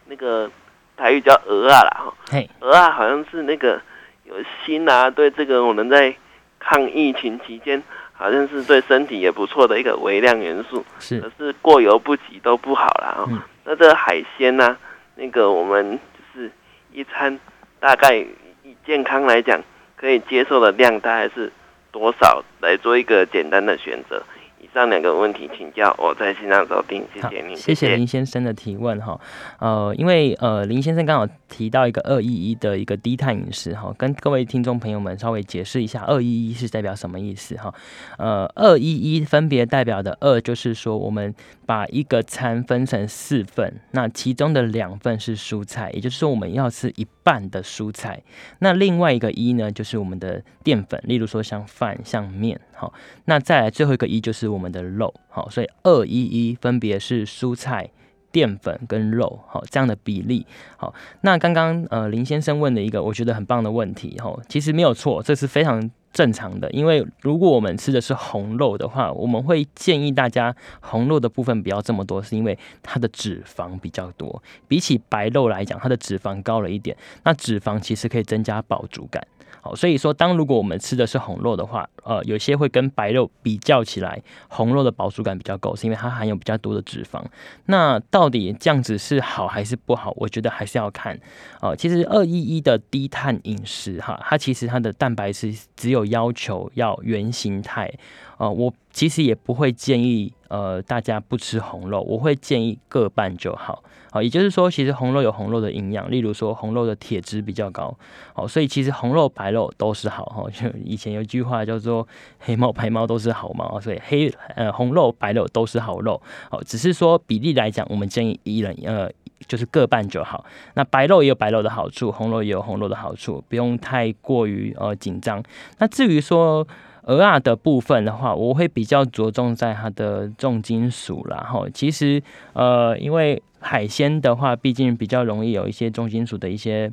[0.05, 0.47] 那个
[0.95, 2.13] 台语叫鹅啊啦哈，
[2.59, 3.81] 鹅啊好像是那个
[4.25, 6.15] 有锌啊，对这个我们在
[6.59, 7.81] 抗疫情期间，
[8.13, 13.25] 好像是对身体也不错的一个微量元素，是，可是过犹不及都不好了啊。
[13.69, 14.75] 那这个海鲜呢，
[15.13, 16.51] 那个我们就是。
[16.91, 17.39] 一餐
[17.79, 19.61] 大概以健康来讲，
[19.95, 21.51] 可以接受的量大概是
[21.91, 22.43] 多少？
[22.61, 24.23] 来做一个简单的选择。
[24.61, 27.55] 以上两个问题请教，我在线上收听，谢谢您。
[27.55, 29.19] 谢谢林先生的提问哈。
[29.59, 37.73] 呃，因为呃林先生刚好提到一个二一一的一个低碳饮食哈，跟各位听众朋友们稍微解释一下，二一一是代表什么意思哈？
[38.17, 41.33] 呃，二一一分别代表的二就是说，我们
[41.65, 48.21] 把一个餐分成四份，那其中的两份是蔬菜，也就是说我们要吃一半的蔬菜。
[48.59, 52.59] 那另外一个一呢，就是我们的淀粉，例如说像饭、像面。
[52.79, 52.93] 好，
[53.25, 57.89] 那再来最后一个一就是我们的肉，好，所以二一一分别是蔬菜、
[58.31, 60.45] 淀粉跟肉，好这样的比例。
[60.77, 79.21] 好，那刚刚呃林先生问的一个我觉得很棒的问题，哈，其实没有错，这是非常正常的，因为如果我们吃的是红肉的话，我们会建议大家红肉的部分不要这么多，是因为它的脂肪比较多，比起白肉来讲，它的脂肪高了一点，那脂肪其实可以增加饱足感。
[79.61, 87.23] 好，所以说当如果我们吃的是红肉的话，呃，有些会跟白肉比较起来，红肉的饱足感比较够，是因为它含有比较多的脂肪。
[87.65, 90.13] 那到底这样子是好还是不好？
[90.15, 91.19] 我觉得还是要看。
[91.59, 97.93] 啊，其实二一一的低碳饮食哈，它其实它的蛋白质只有要求要原形态。
[98.39, 103.83] 呃，我其实也不会建议呃大家不吃红肉，我会建议各半就好。
[104.11, 107.95] 好，也就是说，其实红肉有红肉的营养，例如说红肉的铁质比较高。
[108.33, 110.49] 好，所以其实红肉白肉都是好哈。
[110.49, 112.07] 就以前有一句话叫做
[112.39, 116.19] “黑猫白猫都是好猫”，所以黑呃红肉白肉都是好肉。
[116.49, 119.07] 好，只是说比例来讲，我们建议一人呃
[119.47, 120.43] 就是各半就好。
[120.73, 125.43] 那白肉也有白肉的好处，红肉也有红肉的好处，不用太过于呃紧张。
[125.77, 126.67] 那至于说，
[127.09, 132.21] 鹅啊的部分的话，我会比较着重在它的重金属然后，其实
[132.53, 136.91] 呃，因为海鲜的话，毕竟比较容易有一些重金属的一些。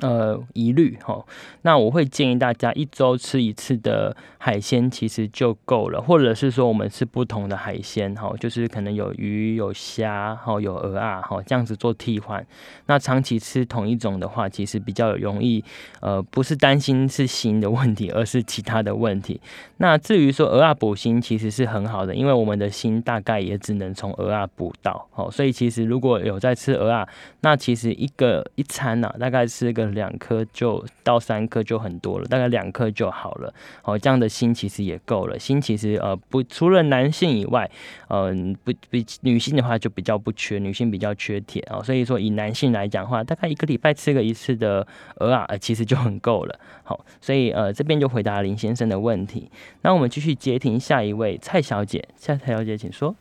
[0.00, 1.24] 呃，疑虑哈，
[1.62, 12.46] 那我会建议大家一周吃一次的海鲜其实就够了，或者是说我们吃不同的海鲜哈，就是可能有鱼、有虾哈、有鹅啊哈，这样子做替换。
[12.84, 15.64] 那长期吃同一种的话，其实比较容易
[16.00, 19.40] 呃，不是担心是锌的问题，而是其他的问题。
[19.78, 27.08] 那至于说鹅啊补锌，其实是很好的，因为我们的锌大概也只能从鹅啊补到哦，所以其实如果有在吃鹅啊，
[27.40, 29.86] 那其实一个一餐呢，大概是个。
[29.96, 33.54] 两颗就到三颗就很多了，大概两颗就好了。
[33.82, 35.38] 哦，这样的心其实也够了。
[35.38, 37.70] 心其实呃不，除了男性以外，
[38.08, 41.80] 嗯不比女性的话就比较不缺，女性比较缺铁啊。
[41.82, 44.86] 所以说以男性来讲的话，大概一个礼拜吃个一次的
[45.18, 46.58] 鹅啊，其实就很够了。
[46.82, 49.50] 好，所以呃这边就回答林先生的问题。
[49.82, 53.14] 那我们继续接听下一位蔡小姐，蔡蔡小姐请说。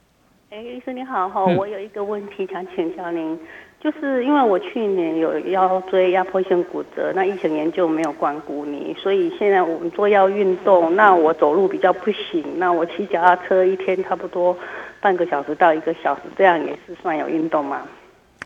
[0.50, 3.40] 哎，医生你好哈，我有一个问题想请教您。
[3.86, 14.58] 就是因为我去年有腰椎压迫性骨折，那疫情研究没有关顾你，所以现在我们做腰运动，那我走路比较不行，那我骑脚踏车一天差不多
[15.00, 17.84] 半个小时到一个小时，这样也是算有运动吗？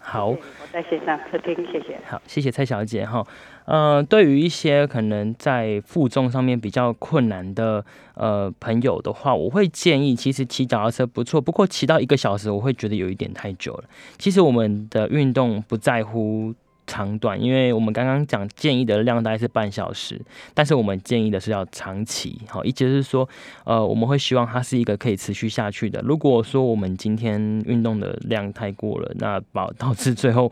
[0.02, 0.38] 好，我
[0.74, 1.98] 在线上客厅，谢谢。
[2.06, 3.26] 好，谢谢蔡小姐哈。
[3.70, 13.84] 呃，对于一些可能在负重上面比较困难的呃朋友的话，我会建议，其实骑脚踏车不错，不过骑到一个小时，我会觉得有一点太久了。
[14.18, 16.56] 其实我们的运动不在乎。
[16.90, 20.20] 长短，因为我们刚刚讲建议的量大概是半小时，
[20.56, 23.30] 但是我们建议的是要长期，好，意思是说，
[23.64, 26.02] 呃，我们会希望它是一个可以持续下去的。
[26.04, 30.52] 如果说我们今天运动的量太过了，那导导致最后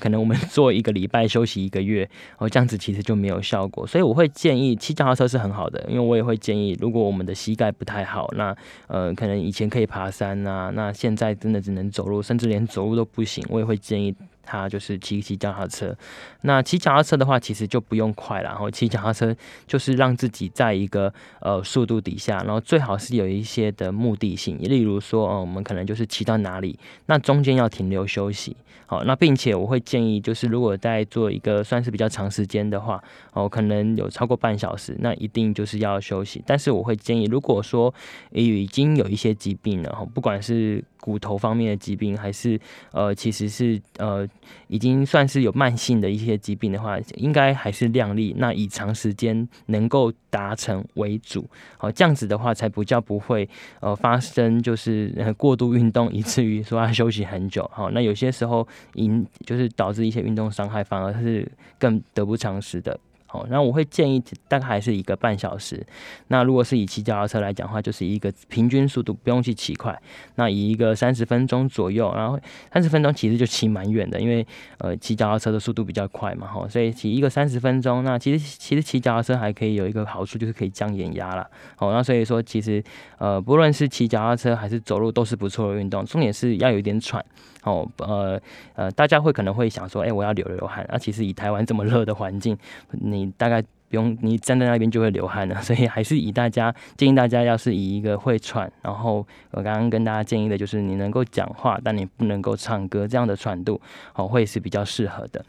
[0.00, 3.86] 可能我们做一个礼拜休息一个月，哦，这样子其实就没有效果。
[3.86, 8.52] 所以我会建议骑脚踏车是很好的，因为我也会建议，如果我们的膝盖不太好，那
[8.88, 14.12] 呃，可能以前可以爬山啊，那现在真的只能走路，甚至连走路都不行，我也会建议。
[14.46, 15.94] 他就是骑骑脚踏车，
[16.42, 18.50] 那骑脚踏车的话，其实就不用快了。
[18.50, 19.34] 然后骑脚踏车
[19.66, 28.56] 就是让自己在一个呃速度底下，然后最好是有一些的目的性，例如说，哦，我们可能就是骑到哪里，那中间要停留休息。
[28.88, 36.40] 好，那并且我会建议，就是如果在做一个算是比较长时间的话，哦，可能有超过半小时，那一定就是要休息。
[36.46, 37.92] 但是我会建议，如果说
[38.30, 42.60] 已经有一些疾病了，不管是骨头方面的疾病，还是
[42.92, 44.24] 呃，其实是呃，
[44.68, 53.48] 已经算是有慢性的一些疾病的话，应该还是量力，那以长时间能够达成为主，好，这样子的话才不叫不会
[53.80, 62.98] 呃发生就是过度运动，以至于说要休息很久，好，那有些时候引就是导致一些运动伤害，反而是更得不偿失的。
[63.26, 65.84] 好，那我会建议大概还是一个半小时。
[66.28, 70.00] 那如果是以骑脚踏车来讲的话，就是一个平均速度，不用去骑快。
[70.36, 72.38] 那以一个三十分钟左右，然后
[72.72, 74.46] 三十分钟其实就骑蛮远的，因为
[74.78, 78.04] 呃骑脚踏车的速度比较快嘛，哈，所以骑一个三十分钟。
[78.04, 81.48] 那其实其实骑脚踏车还可以有一个好处，就是可以降眼压了。
[81.74, 82.82] 好，那所以说其实
[83.18, 87.24] 呃不论是骑脚踏车还是走路都是不错的运动，重点是要有一点喘。
[87.62, 88.40] 哦，呃
[88.74, 90.96] 呃，大家会可能会想说，哎，我要流流汗啊。
[90.96, 92.56] 其实以台湾这么热的环境，
[92.92, 95.60] 你你大概不用，你站在那边就会流汗了。
[95.62, 103.80] 所以还是以大家建议大家，要是以一个会喘，然后我刚刚跟大家建议的就是你能够讲话，但你不能够唱歌这样的喘度，
[104.14, 105.44] 哦，会是比较适合的。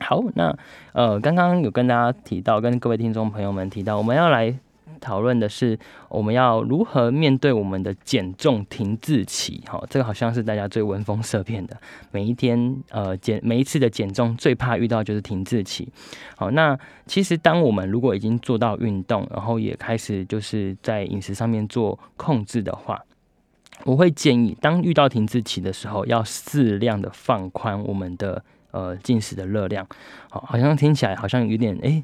[0.00, 0.56] 好，那
[0.92, 4.54] 呃，刚刚有跟大家提到，跟各位听众朋友们提到，我们要来。
[5.00, 11.76] 讨论的是我们要如何面对我们的减重停滞期，哈，这个好像是大家最闻风色变的。
[12.10, 15.88] 每一天，呃，减每一次的减重最怕遇到就是停滞期。
[16.36, 23.02] 好，那其实当我们如果已经做到运动，然后也开始就是在饮食上面做控制的话，
[23.84, 29.86] 我会建议当遇到停滞期的时候，要适量的放宽我们的呃进食的热量。
[30.30, 32.02] 好，好像听起来好像有点哎。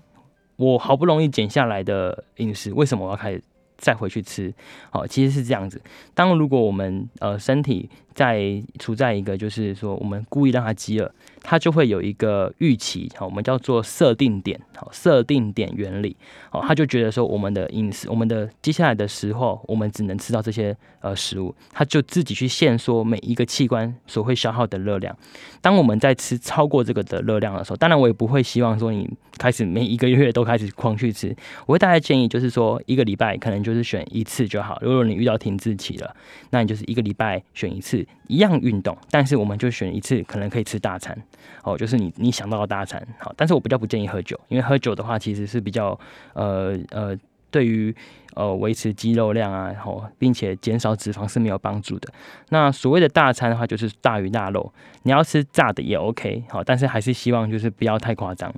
[0.63, 3.43] 我好不容易减下来的饮食，为什么我要开始
[3.79, 4.55] 再回去吃？
[4.91, 5.83] 好，其实是这样子。
[6.15, 16.17] 当如果我们呃身体在处在一个就是说我们故意让它饥饿，它就会有一个预期，好，我们叫做设定点，好，设定点原理，
[16.49, 25.17] 好，他就觉得说我们的饮食，我们的接下来的时候，我们只能吃到这些呃食物，他就自己去限缩每一个器官所会消耗的热量。
[25.61, 29.11] 当我们在吃超过这个的热量的时候，当然我也不会希望说你
[29.43, 31.35] 开始每一个月都开始狂去吃，
[31.67, 34.79] 我会大概建议就是说一个礼拜可能就是选一次就好。
[34.81, 36.15] 如果你遇到停滞期了，
[36.51, 41.21] 那你就是一个礼拜选一次，一样运动，但是我们就选一次，可能可以吃大餐。
[41.65, 45.99] 哦，就是你你想到的大餐，好，但是我比较不建议喝酒，因为喝酒的话其实是比较
[46.35, 47.19] 呃呃，
[47.51, 47.95] 对于
[48.35, 52.09] 呃维持肌肉量啊，然后并且减少脂肪是没有帮助的。
[52.51, 58.55] 那所谓的大餐的话，就是大鱼大肉，你要吃炸的也 OK，好，但是还是希望就是不要太夸张。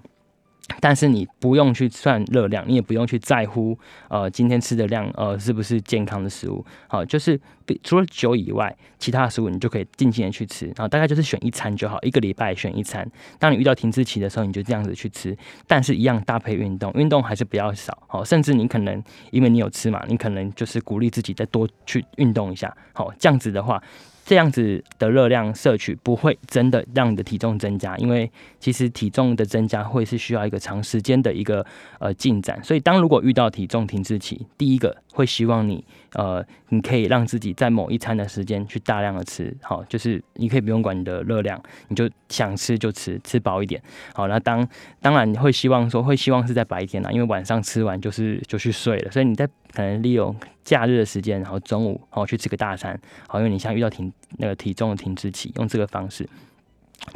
[0.80, 7.38] 但是你不用去算热量，你也不用去在乎呃今天吃的量呃是不是健康的食物，好，就是
[7.82, 13.06] 除了酒以外，其他食物你就可以尽情的去吃，然后大概就是选一餐就好，一个礼拜选一餐。
[13.38, 15.36] 当你遇到停滞期的时候，你就这样子去吃，
[15.66, 23.82] 但是一样搭配运动，运动还是比较少，好，甚至你可能因为你有吃嘛，你可能就是鼓励自己再多去运动一下，好，这样子的话。
[24.24, 31.64] 这样子的热量摄取不会真的让你的体重增加，因为其实体重的增加会是需要一个长时间的一个
[31.98, 32.58] 呃进展。
[32.64, 35.84] 所以当如果遇到体重停滞期，第一个会希望你
[36.14, 43.80] 呃你可以让自己在某一餐的时间去大量的吃，好，就是你可以不用管你的热量，你就想吃就吃，吃饱一点。
[44.14, 44.66] 好，那当
[45.00, 50.34] 当然会希望说会希望是在白天啦，因为晚上吃完就是就去睡了，所以你在可能利用。
[50.64, 52.98] 假日的时间，然后中午好去吃个大餐，
[53.28, 56.26] 好，因为你像遇到停那个体重的停滞期，用这个方式，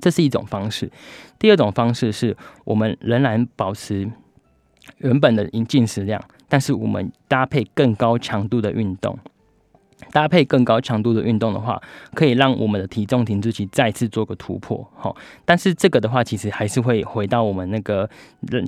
[0.01, 0.91] 这是一种方式。
[1.39, 4.07] 第二种方式是我们仍然保持
[4.99, 9.19] 原本的进食量，但是我们搭配更高强度的运动。
[10.13, 11.83] 搭配更高强度的运动的话，
[12.15, 15.15] 可以让我们的体重停滞期再次做个突破，好。
[15.45, 18.09] 但是这个的话，其实还是会回到我们那个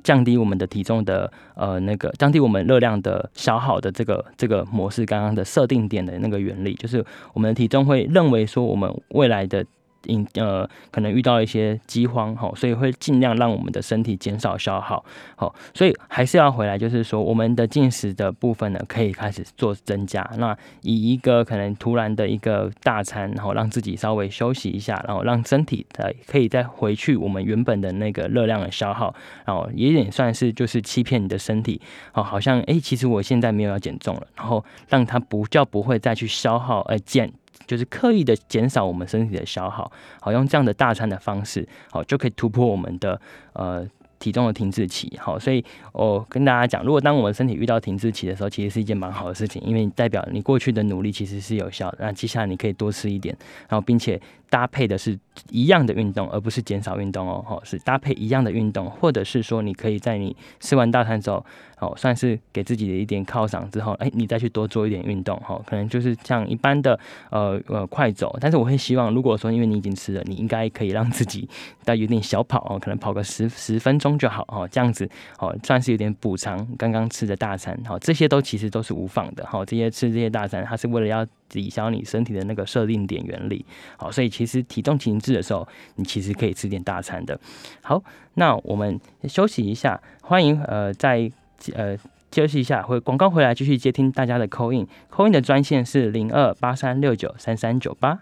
[0.02, 7.02] 降低我们的体重的呃那个降低我们热量的消耗的这个这个模式，刚刚的设定点的那个原理，就是
[7.32, 9.64] 我们的体重会认为说我们未来的。
[10.04, 15.04] 因呃，可能遇到一些饥荒哈，所以会尽量让我们的身体减少消耗，
[15.36, 20.28] 好，所以还是要回来，就是说我们的进食的部分呢，可以开始做增加。
[20.38, 31.80] 那以一个可能突然的一个大餐，然后让自己稍微休息一下，然后让身体的可以再回去我们原本的那个热量的消耗，然后也也算是就是欺骗你的身体，
[32.14, 37.32] 哦，好像哎，其实我现在没有要减重了，然后让它不叫不会再去消耗而减。
[37.70, 43.20] 就是刻意的减少我们身体的消耗，好用这样的大餐的方式，好就可以突破我们的
[43.52, 43.86] 呃
[44.20, 45.12] 体重的停滞期。
[45.18, 51.98] 好，所以我跟大家讲，如果当我们身体遇到停滞期的时候，其实是一件蛮好的事情，因为代表你过去的努力其实是有效的。
[52.02, 53.36] 那接下来你可以多吃一点，
[53.68, 54.20] 然后并且。
[54.50, 55.16] 搭配的是
[55.50, 57.40] 一样的运动，而不是减少运动哦。
[57.46, 61.46] 哈，是搭配一样的运动，或者是说，你可以在你吃完大餐之后，
[61.78, 66.98] 哦，算是给自己的一点犒赏之后，哎，你再去多做一点运动，哈，可能就是像一般的
[67.30, 68.36] 呃呃快走。
[68.40, 71.48] 但是我会希望，如果说因为你已经吃了，你应该可以让自己
[71.84, 75.08] 带有点小跑哦，可能跑个十十分钟就好哦，这样子
[75.38, 77.78] 哦，算是有点补偿刚刚吃的大餐。
[77.84, 79.46] 好，这些都其实都是无妨的。
[79.46, 81.26] 好，这些吃这些大餐，它是为了要。
[81.52, 87.36] 抵消你身体的那个设定点原理，好，所以其实体重停滞的时候，你其实可以吃点大餐的。
[87.82, 88.00] 好，
[88.34, 91.28] 那我们休息一下，欢迎呃在
[91.74, 91.96] 呃
[92.30, 98.20] 休息一下，回广告回来继续接听大家的扣印，扣印的专线是零二八三六九三三九八。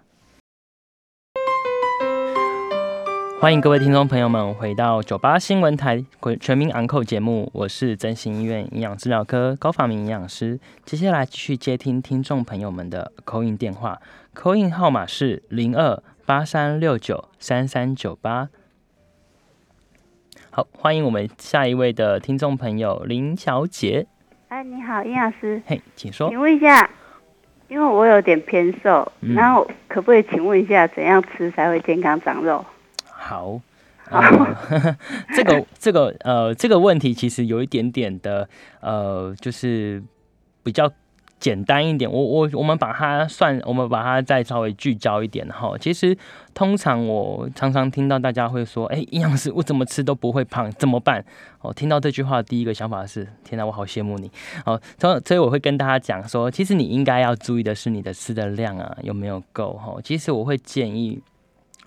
[3.41, 6.05] 欢迎各位听众朋友们回到九八新闻台
[6.41, 10.59] 全民昂扣节目，我是真心医院营养治疗科高发明营养师。
[10.85, 14.01] 接下来继续接听听众朋友们的扣印电话，
[14.35, 18.49] 扣印号码是零二八三六九三三九八。
[20.51, 24.09] 好，欢迎我们下一位的听众朋友林小姐。
[24.49, 25.63] 哎，你好，营养师。
[25.65, 26.29] 嘿，请说。
[26.29, 26.91] 请问一下，
[27.69, 32.67] 因为我有点偏瘦，然后可不可以请问一下，怎样吃才会健康长肉？
[33.21, 33.61] 好，
[34.11, 34.23] 呃，
[35.35, 38.49] 这个这个呃这个问题其实有一点点的
[38.81, 40.01] 呃，就是
[40.63, 40.91] 比较
[41.41, 42.11] 简单一点。
[42.11, 45.77] 我我我们把它算，我们把它再稍微聚焦一点哈。
[45.79, 46.17] 其实
[46.55, 51.23] 通常我常常听到大家会说：“哎，营养师，我怎么吃都不会胖，怎么办？”
[51.61, 54.31] 哦，听到这句话，第一个想法是：天哪，我好羡慕你。
[54.65, 59.97] 哦，所所以我会跟大家讲说，其实你应该要注意的是你的吃的量啊有没有够哈。
[60.03, 61.21] 其实我会建议。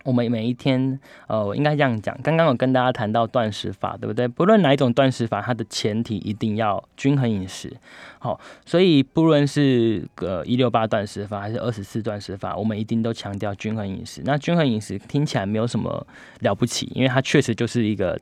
[0.03, 2.17] 我们每一天，呃，我应该这样讲。
[2.23, 4.27] 刚刚有跟大家谈到断食法，对不对？
[4.27, 7.71] 不论哪一种断食法，它的前提一定要均衡饮食。
[8.19, 14.21] 好，所以不论是个一六八断食法还是二十四断食法，我们一定都强调均衡饮食。
[14.25, 16.05] 那均衡饮食听起来没有什么
[16.39, 18.19] 了不起，因为它确实就是一个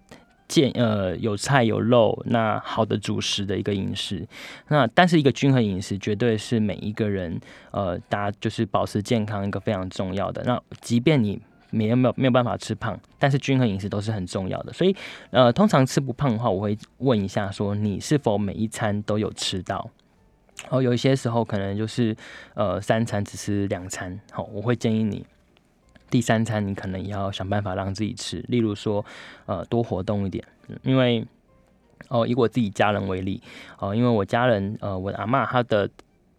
[0.48, 4.28] 健呃有菜有肉，那好的主食的一个饮食。
[4.70, 7.40] 那但是一个均衡饮食绝对是每一个人
[7.72, 10.44] 呃，大家就是保持健康一个非常重要的。
[10.46, 14.74] 那即便你没有没有没有办法吃胖，但是均衡饮食都是很重要的。
[14.74, 14.95] 所以，
[15.32, 19.89] 呃，通常吃不胖的话，我会问一下说，你是否每一餐都有吃到？
[20.70, 22.15] 哦，有一些时候可能就是
[22.53, 25.26] 呃三餐只吃两餐，好，我会建议你
[26.09, 29.05] 第三餐你可能也要想办法让自己吃，例如说
[29.45, 30.43] 呃多活动一点，
[30.84, 31.26] 因为
[32.09, 33.41] 哦以我自己家人为例，
[33.78, 35.89] 哦，因为我家人呃我阿妈她的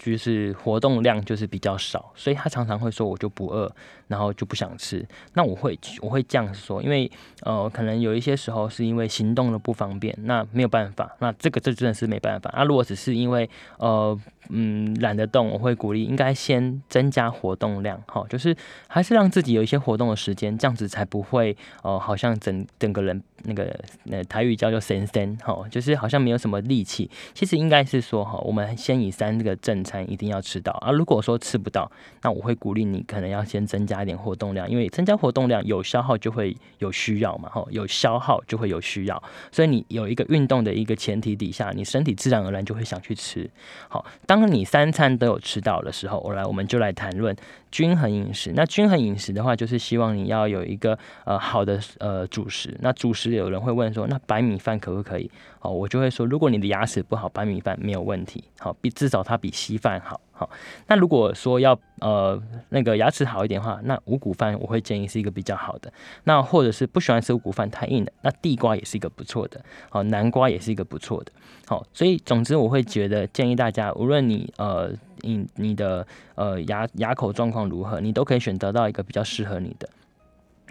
[0.01, 3.71] 就是活动量就是比较少，所以他常常会说我就不饿。
[4.09, 7.09] 然后就不想吃，那我会我会这样说，因为
[7.43, 12.53] 呃，可能有一些时候是因为行动的不方便，那没有办法，那这个这真的是没办法。
[12.57, 13.49] 那如果只是因为
[13.79, 14.19] 呃
[14.51, 18.57] 嗯懒得动，我会鼓励应该先增加活动量，哈，就是
[18.89, 27.09] 还是让自己有一些活动的时间，这样子才不会呃好像整整个人那个那台语叫做神神哈，就是好像没有什么力气。
[27.33, 31.89] 其实应该是说哈，我们先以三这个正餐一定要吃到啊，如果说吃不到，
[32.23, 34.01] 那我会鼓励你可能要先增加。
[34.01, 39.23] 一点活动量，因为增加活动量有消耗就会有需要嘛，哈，有消耗就会有需要，
[39.53, 43.51] 所以你有一个运动的一个前提底下，你身体自然而然就会想去吃。
[43.89, 47.37] 好，当当你三餐都有吃到的时候，我来我们就来谈论
[47.71, 48.53] 均衡饮食。
[48.55, 52.77] 那均衡饮食的话，就是希望你要有一个呃好的呃主食。
[52.81, 55.31] 那主食有人会问说，那白米饭可不可以？
[55.61, 58.43] 哦，我就会说，如果你的牙齿不好，白米饭没有问题。
[58.59, 60.21] 好，比至少它比稀饭好。
[60.33, 60.49] 好，
[60.87, 65.93] 那如果说要呃那个牙齿好一点的话，那五谷饭我会建议是一个比较好的。
[66.25, 69.63] 那或者是不喜欢吃五谷饭太硬的，那地瓜也是一个不错的。
[69.91, 71.31] 好，南瓜也是一个不错的。
[71.67, 74.91] 好，所以总之我会觉得建议大家，无论你呃
[75.23, 79.89] 你你的呃牙牙口状况如何，你都可以选择到一个比较适合你的。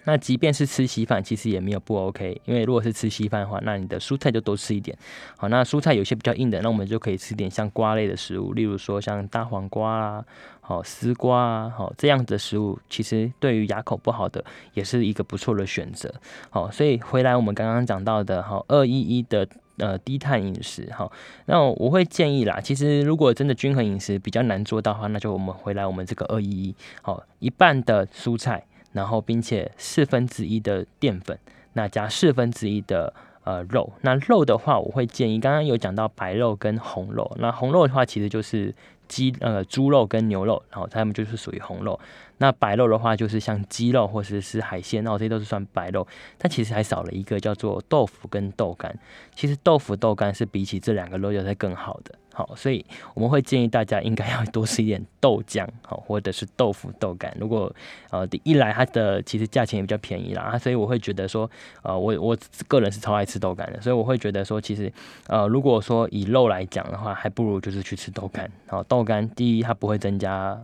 [0.05, 4.97] 那即便是吃稀饭，其实也没有不 OK，因为如果是吃稀饭的话，那你的蔬菜就多吃一点。
[5.37, 10.25] 好，那蔬菜有些比较硬的，那我们就可以吃点像瓜类的食物，例如说像大黄瓜啦，
[10.61, 14.43] 好丝瓜啊，好这样子的食物，其实对于牙口不好的
[14.73, 16.11] 也是一个不错的选择。
[16.49, 19.47] 好，所以回来我们刚刚讲到的，好二一一的
[19.79, 21.11] 呃低碳饮食，好，
[21.47, 28.65] 那我会建议啦，其实如果真的均衡饮食比较难做到的话，那就我们回来我们这个二一一，好一半的蔬菜。
[28.91, 31.37] 然后，并且四分之一的淀粉，
[31.73, 33.13] 那加四分之一的
[33.43, 33.93] 呃肉。
[34.01, 37.37] 那肉的话，我会建议，刚刚有讲到白肉跟红肉。
[37.39, 38.73] 那红肉的话，其实就是
[39.07, 41.99] 鸡呃猪肉跟牛肉，然后它们就是属于红肉。
[42.39, 46.05] 那白肉的话，就是像鸡肉或者是海鲜，那这些都是算白肉。
[46.37, 48.93] 但其实还少了一个叫做豆腐跟豆干。
[49.35, 52.15] 其实豆腐豆干是比起这两个肉要才更好的。
[52.31, 57.35] 好，所以我们会建议大家应该要多吃一点豆浆，好，或者是豆腐豆干。
[57.37, 57.73] 如果
[58.11, 61.49] 呃第一来它的其实价钱也比较便宜啦，所以我会觉得说，
[61.81, 62.37] 呃，我我
[62.69, 64.89] 个人是超爱吃豆干的，所以我会觉得说，其实
[65.27, 68.49] 呃如果说以肉来讲的话，还不如就是去吃豆干。
[68.67, 70.57] 好，豆干第一它不会增加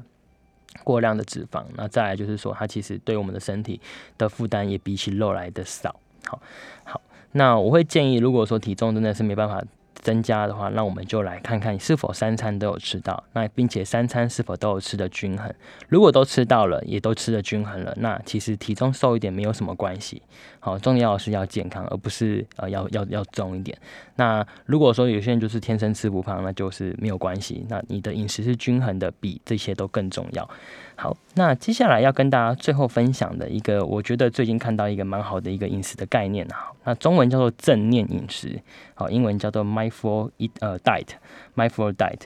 [0.83, 3.79] 过量的脂肪，那再来就是说它其实对我们的身体
[4.17, 5.95] 的负担也比起肉来的少。
[6.25, 6.41] 好，
[6.83, 7.01] 好，
[7.31, 9.63] 那我会建议，如果说体重真的是没办法。
[10.01, 15.51] 增加的话，那我们就来看看是否三餐都有吃到，那并且三餐是否都有吃的均衡。
[15.87, 20.21] 如果都吃到了，也都吃的均衡了，那其实体重瘦一点没有什么关系。
[20.65, 23.77] 好，重要的是要健康，而不是呃要要要重一点。
[24.15, 27.63] 那如果说有些人就是天生吃不胖，那就是没有关系。
[27.69, 30.49] 那你的饮食是均衡的，比这些都更重要。
[30.95, 36.71] 好，那接下来要跟大家最后分享的一个，我觉得最近看到一个蛮好的一个饮食的概念啊。
[36.83, 38.59] 那中文叫做正念饮食，
[38.95, 42.21] 好，英文叫做 mindful eat 呃 diet，mindful diet。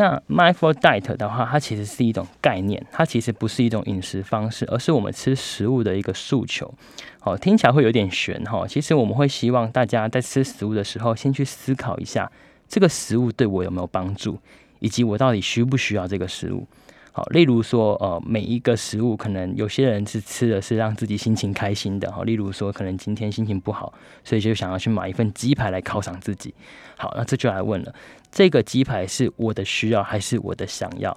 [0.00, 6.72] 那 mindful diet 的话，它其实是一种概念，它其实不是一种饮食方式，而是我们吃食物的一个诉求。
[7.18, 8.66] 好，听起来会有点悬哈。
[8.66, 12.32] 其实我们会希望大家在吃食物的时候，先去思考一下，
[12.66, 14.38] 这个食物对我有没有帮助，
[14.78, 16.66] 以及我到底需不需要这个食物。
[17.12, 23.92] 好，例如说，呃，每一个食物，可能有些人是吃的是让自己心情开心的，好，例如说，可能今天心情不好，
[24.22, 26.54] 所以就想要去买一份鸡排来犒赏自己。
[26.96, 27.92] 好，那这就来问了，
[28.30, 31.10] 这个鸡排是我的需要还是我的想要？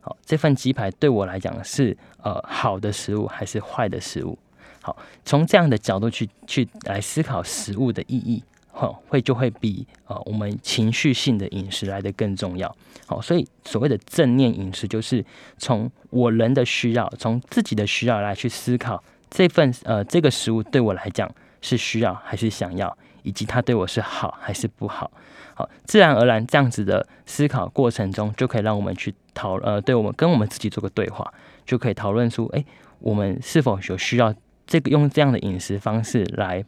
[0.00, 4.38] 好，这份鸡排对我来讲是呃好的食物还是坏的食物？
[4.82, 8.42] 好，从这样的角度去去来思考食物的意义。
[8.70, 12.72] 好，会就会比呃我们情绪性的饮食来的更重要。
[13.06, 15.24] 好，所以所谓的正念饮食，就是
[15.56, 21.28] 从我人的需要，从自己的需要来去思考这份呃这个食物对我来讲
[21.60, 25.10] 是需要还是想要，以及他对我是好还是不好。
[25.54, 31.32] 好，自然而然这样子的思考过程中，就可以让我们去讨呃，对我们跟我们自己做个对话，
[31.66, 32.64] 就可以讨论出，哎，
[33.00, 34.34] 我们是否有需要
[34.66, 36.64] 这个用这样的饮食方式来。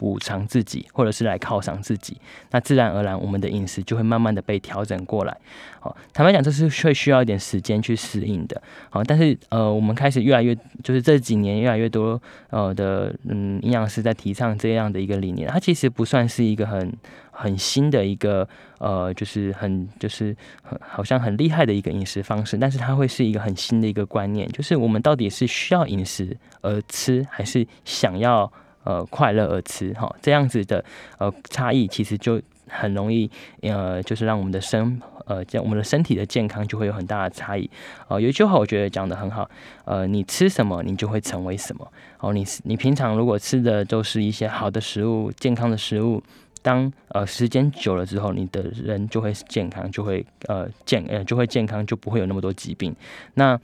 [0.00, 2.16] 补偿自己，或者是来犒赏自己，
[2.52, 5.36] 那自然而然，我们的饮食就会慢慢的被调整过来。
[5.78, 8.62] 好，坦白讲，这是会需要一点时间去适应的。
[8.88, 16.90] 好，但是呃，我们开始越来越，就是这几年越来越多呃的嗯营养师在提倡这样的一个理念，它其实不算是一个很
[17.30, 18.48] 很新的一个
[18.78, 28.50] 呃，就是很就是很好像很厉害的一个饮食方式，但是它会是一个很新的一个观念，就是我们到底是需要饮食而吃，还是想要。
[28.84, 30.84] 呃，快乐而吃哈，这样子的
[31.18, 33.30] 呃差异，其实就很容易
[33.62, 37.68] 呃，就是让我们的身呃，这我们的身体的健康就会有很大的差异。
[38.08, 39.48] 呃，有一句话我觉得讲的很好，
[39.84, 41.86] 呃，你吃什么，你就会成为什么。
[42.20, 46.22] 哦，你你平常如果吃的都是一些好的食物、健康的食物，
[46.62, 52.94] 当呃时间久了之后，你的人就会健康，就会呃健呃就会健康，就不会有那么多疾病。
[53.34, 53.58] 那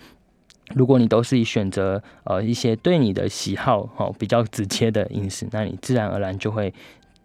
[0.74, 6.72] 如果你都是以选择呃一些对你的喜好哦比较直接的饮食，那你自然而然就会。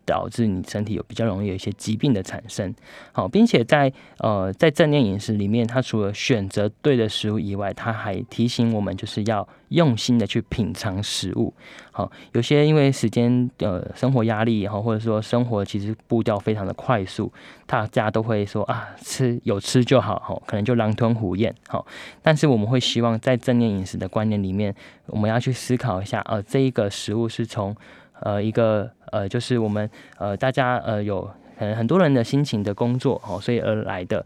[0.06, 2.74] 导致你身体有比较容易有一些疾病的产生，
[3.12, 11.54] 好，并且在呃在正念饮食里面，它除了选择对的食物以外，它还提醒我们就是要用心的去品尝食物。
[11.92, 17.32] 好，有些因为时间呃生活压力，然后或者说生活其实步调非常的快速，
[17.66, 21.86] 大家都会说啊吃有吃就好，好可能就狼吞虎咽，好，
[22.22, 24.74] 但是我们会希望在正念饮食的观念里面，
[25.08, 27.76] 我们要去思考一下，呃这一个食物是从。
[28.22, 34.26] 呃，一个呃，就是我们呃，大家呃，有很很多人的心情的工作哦，所以而来的。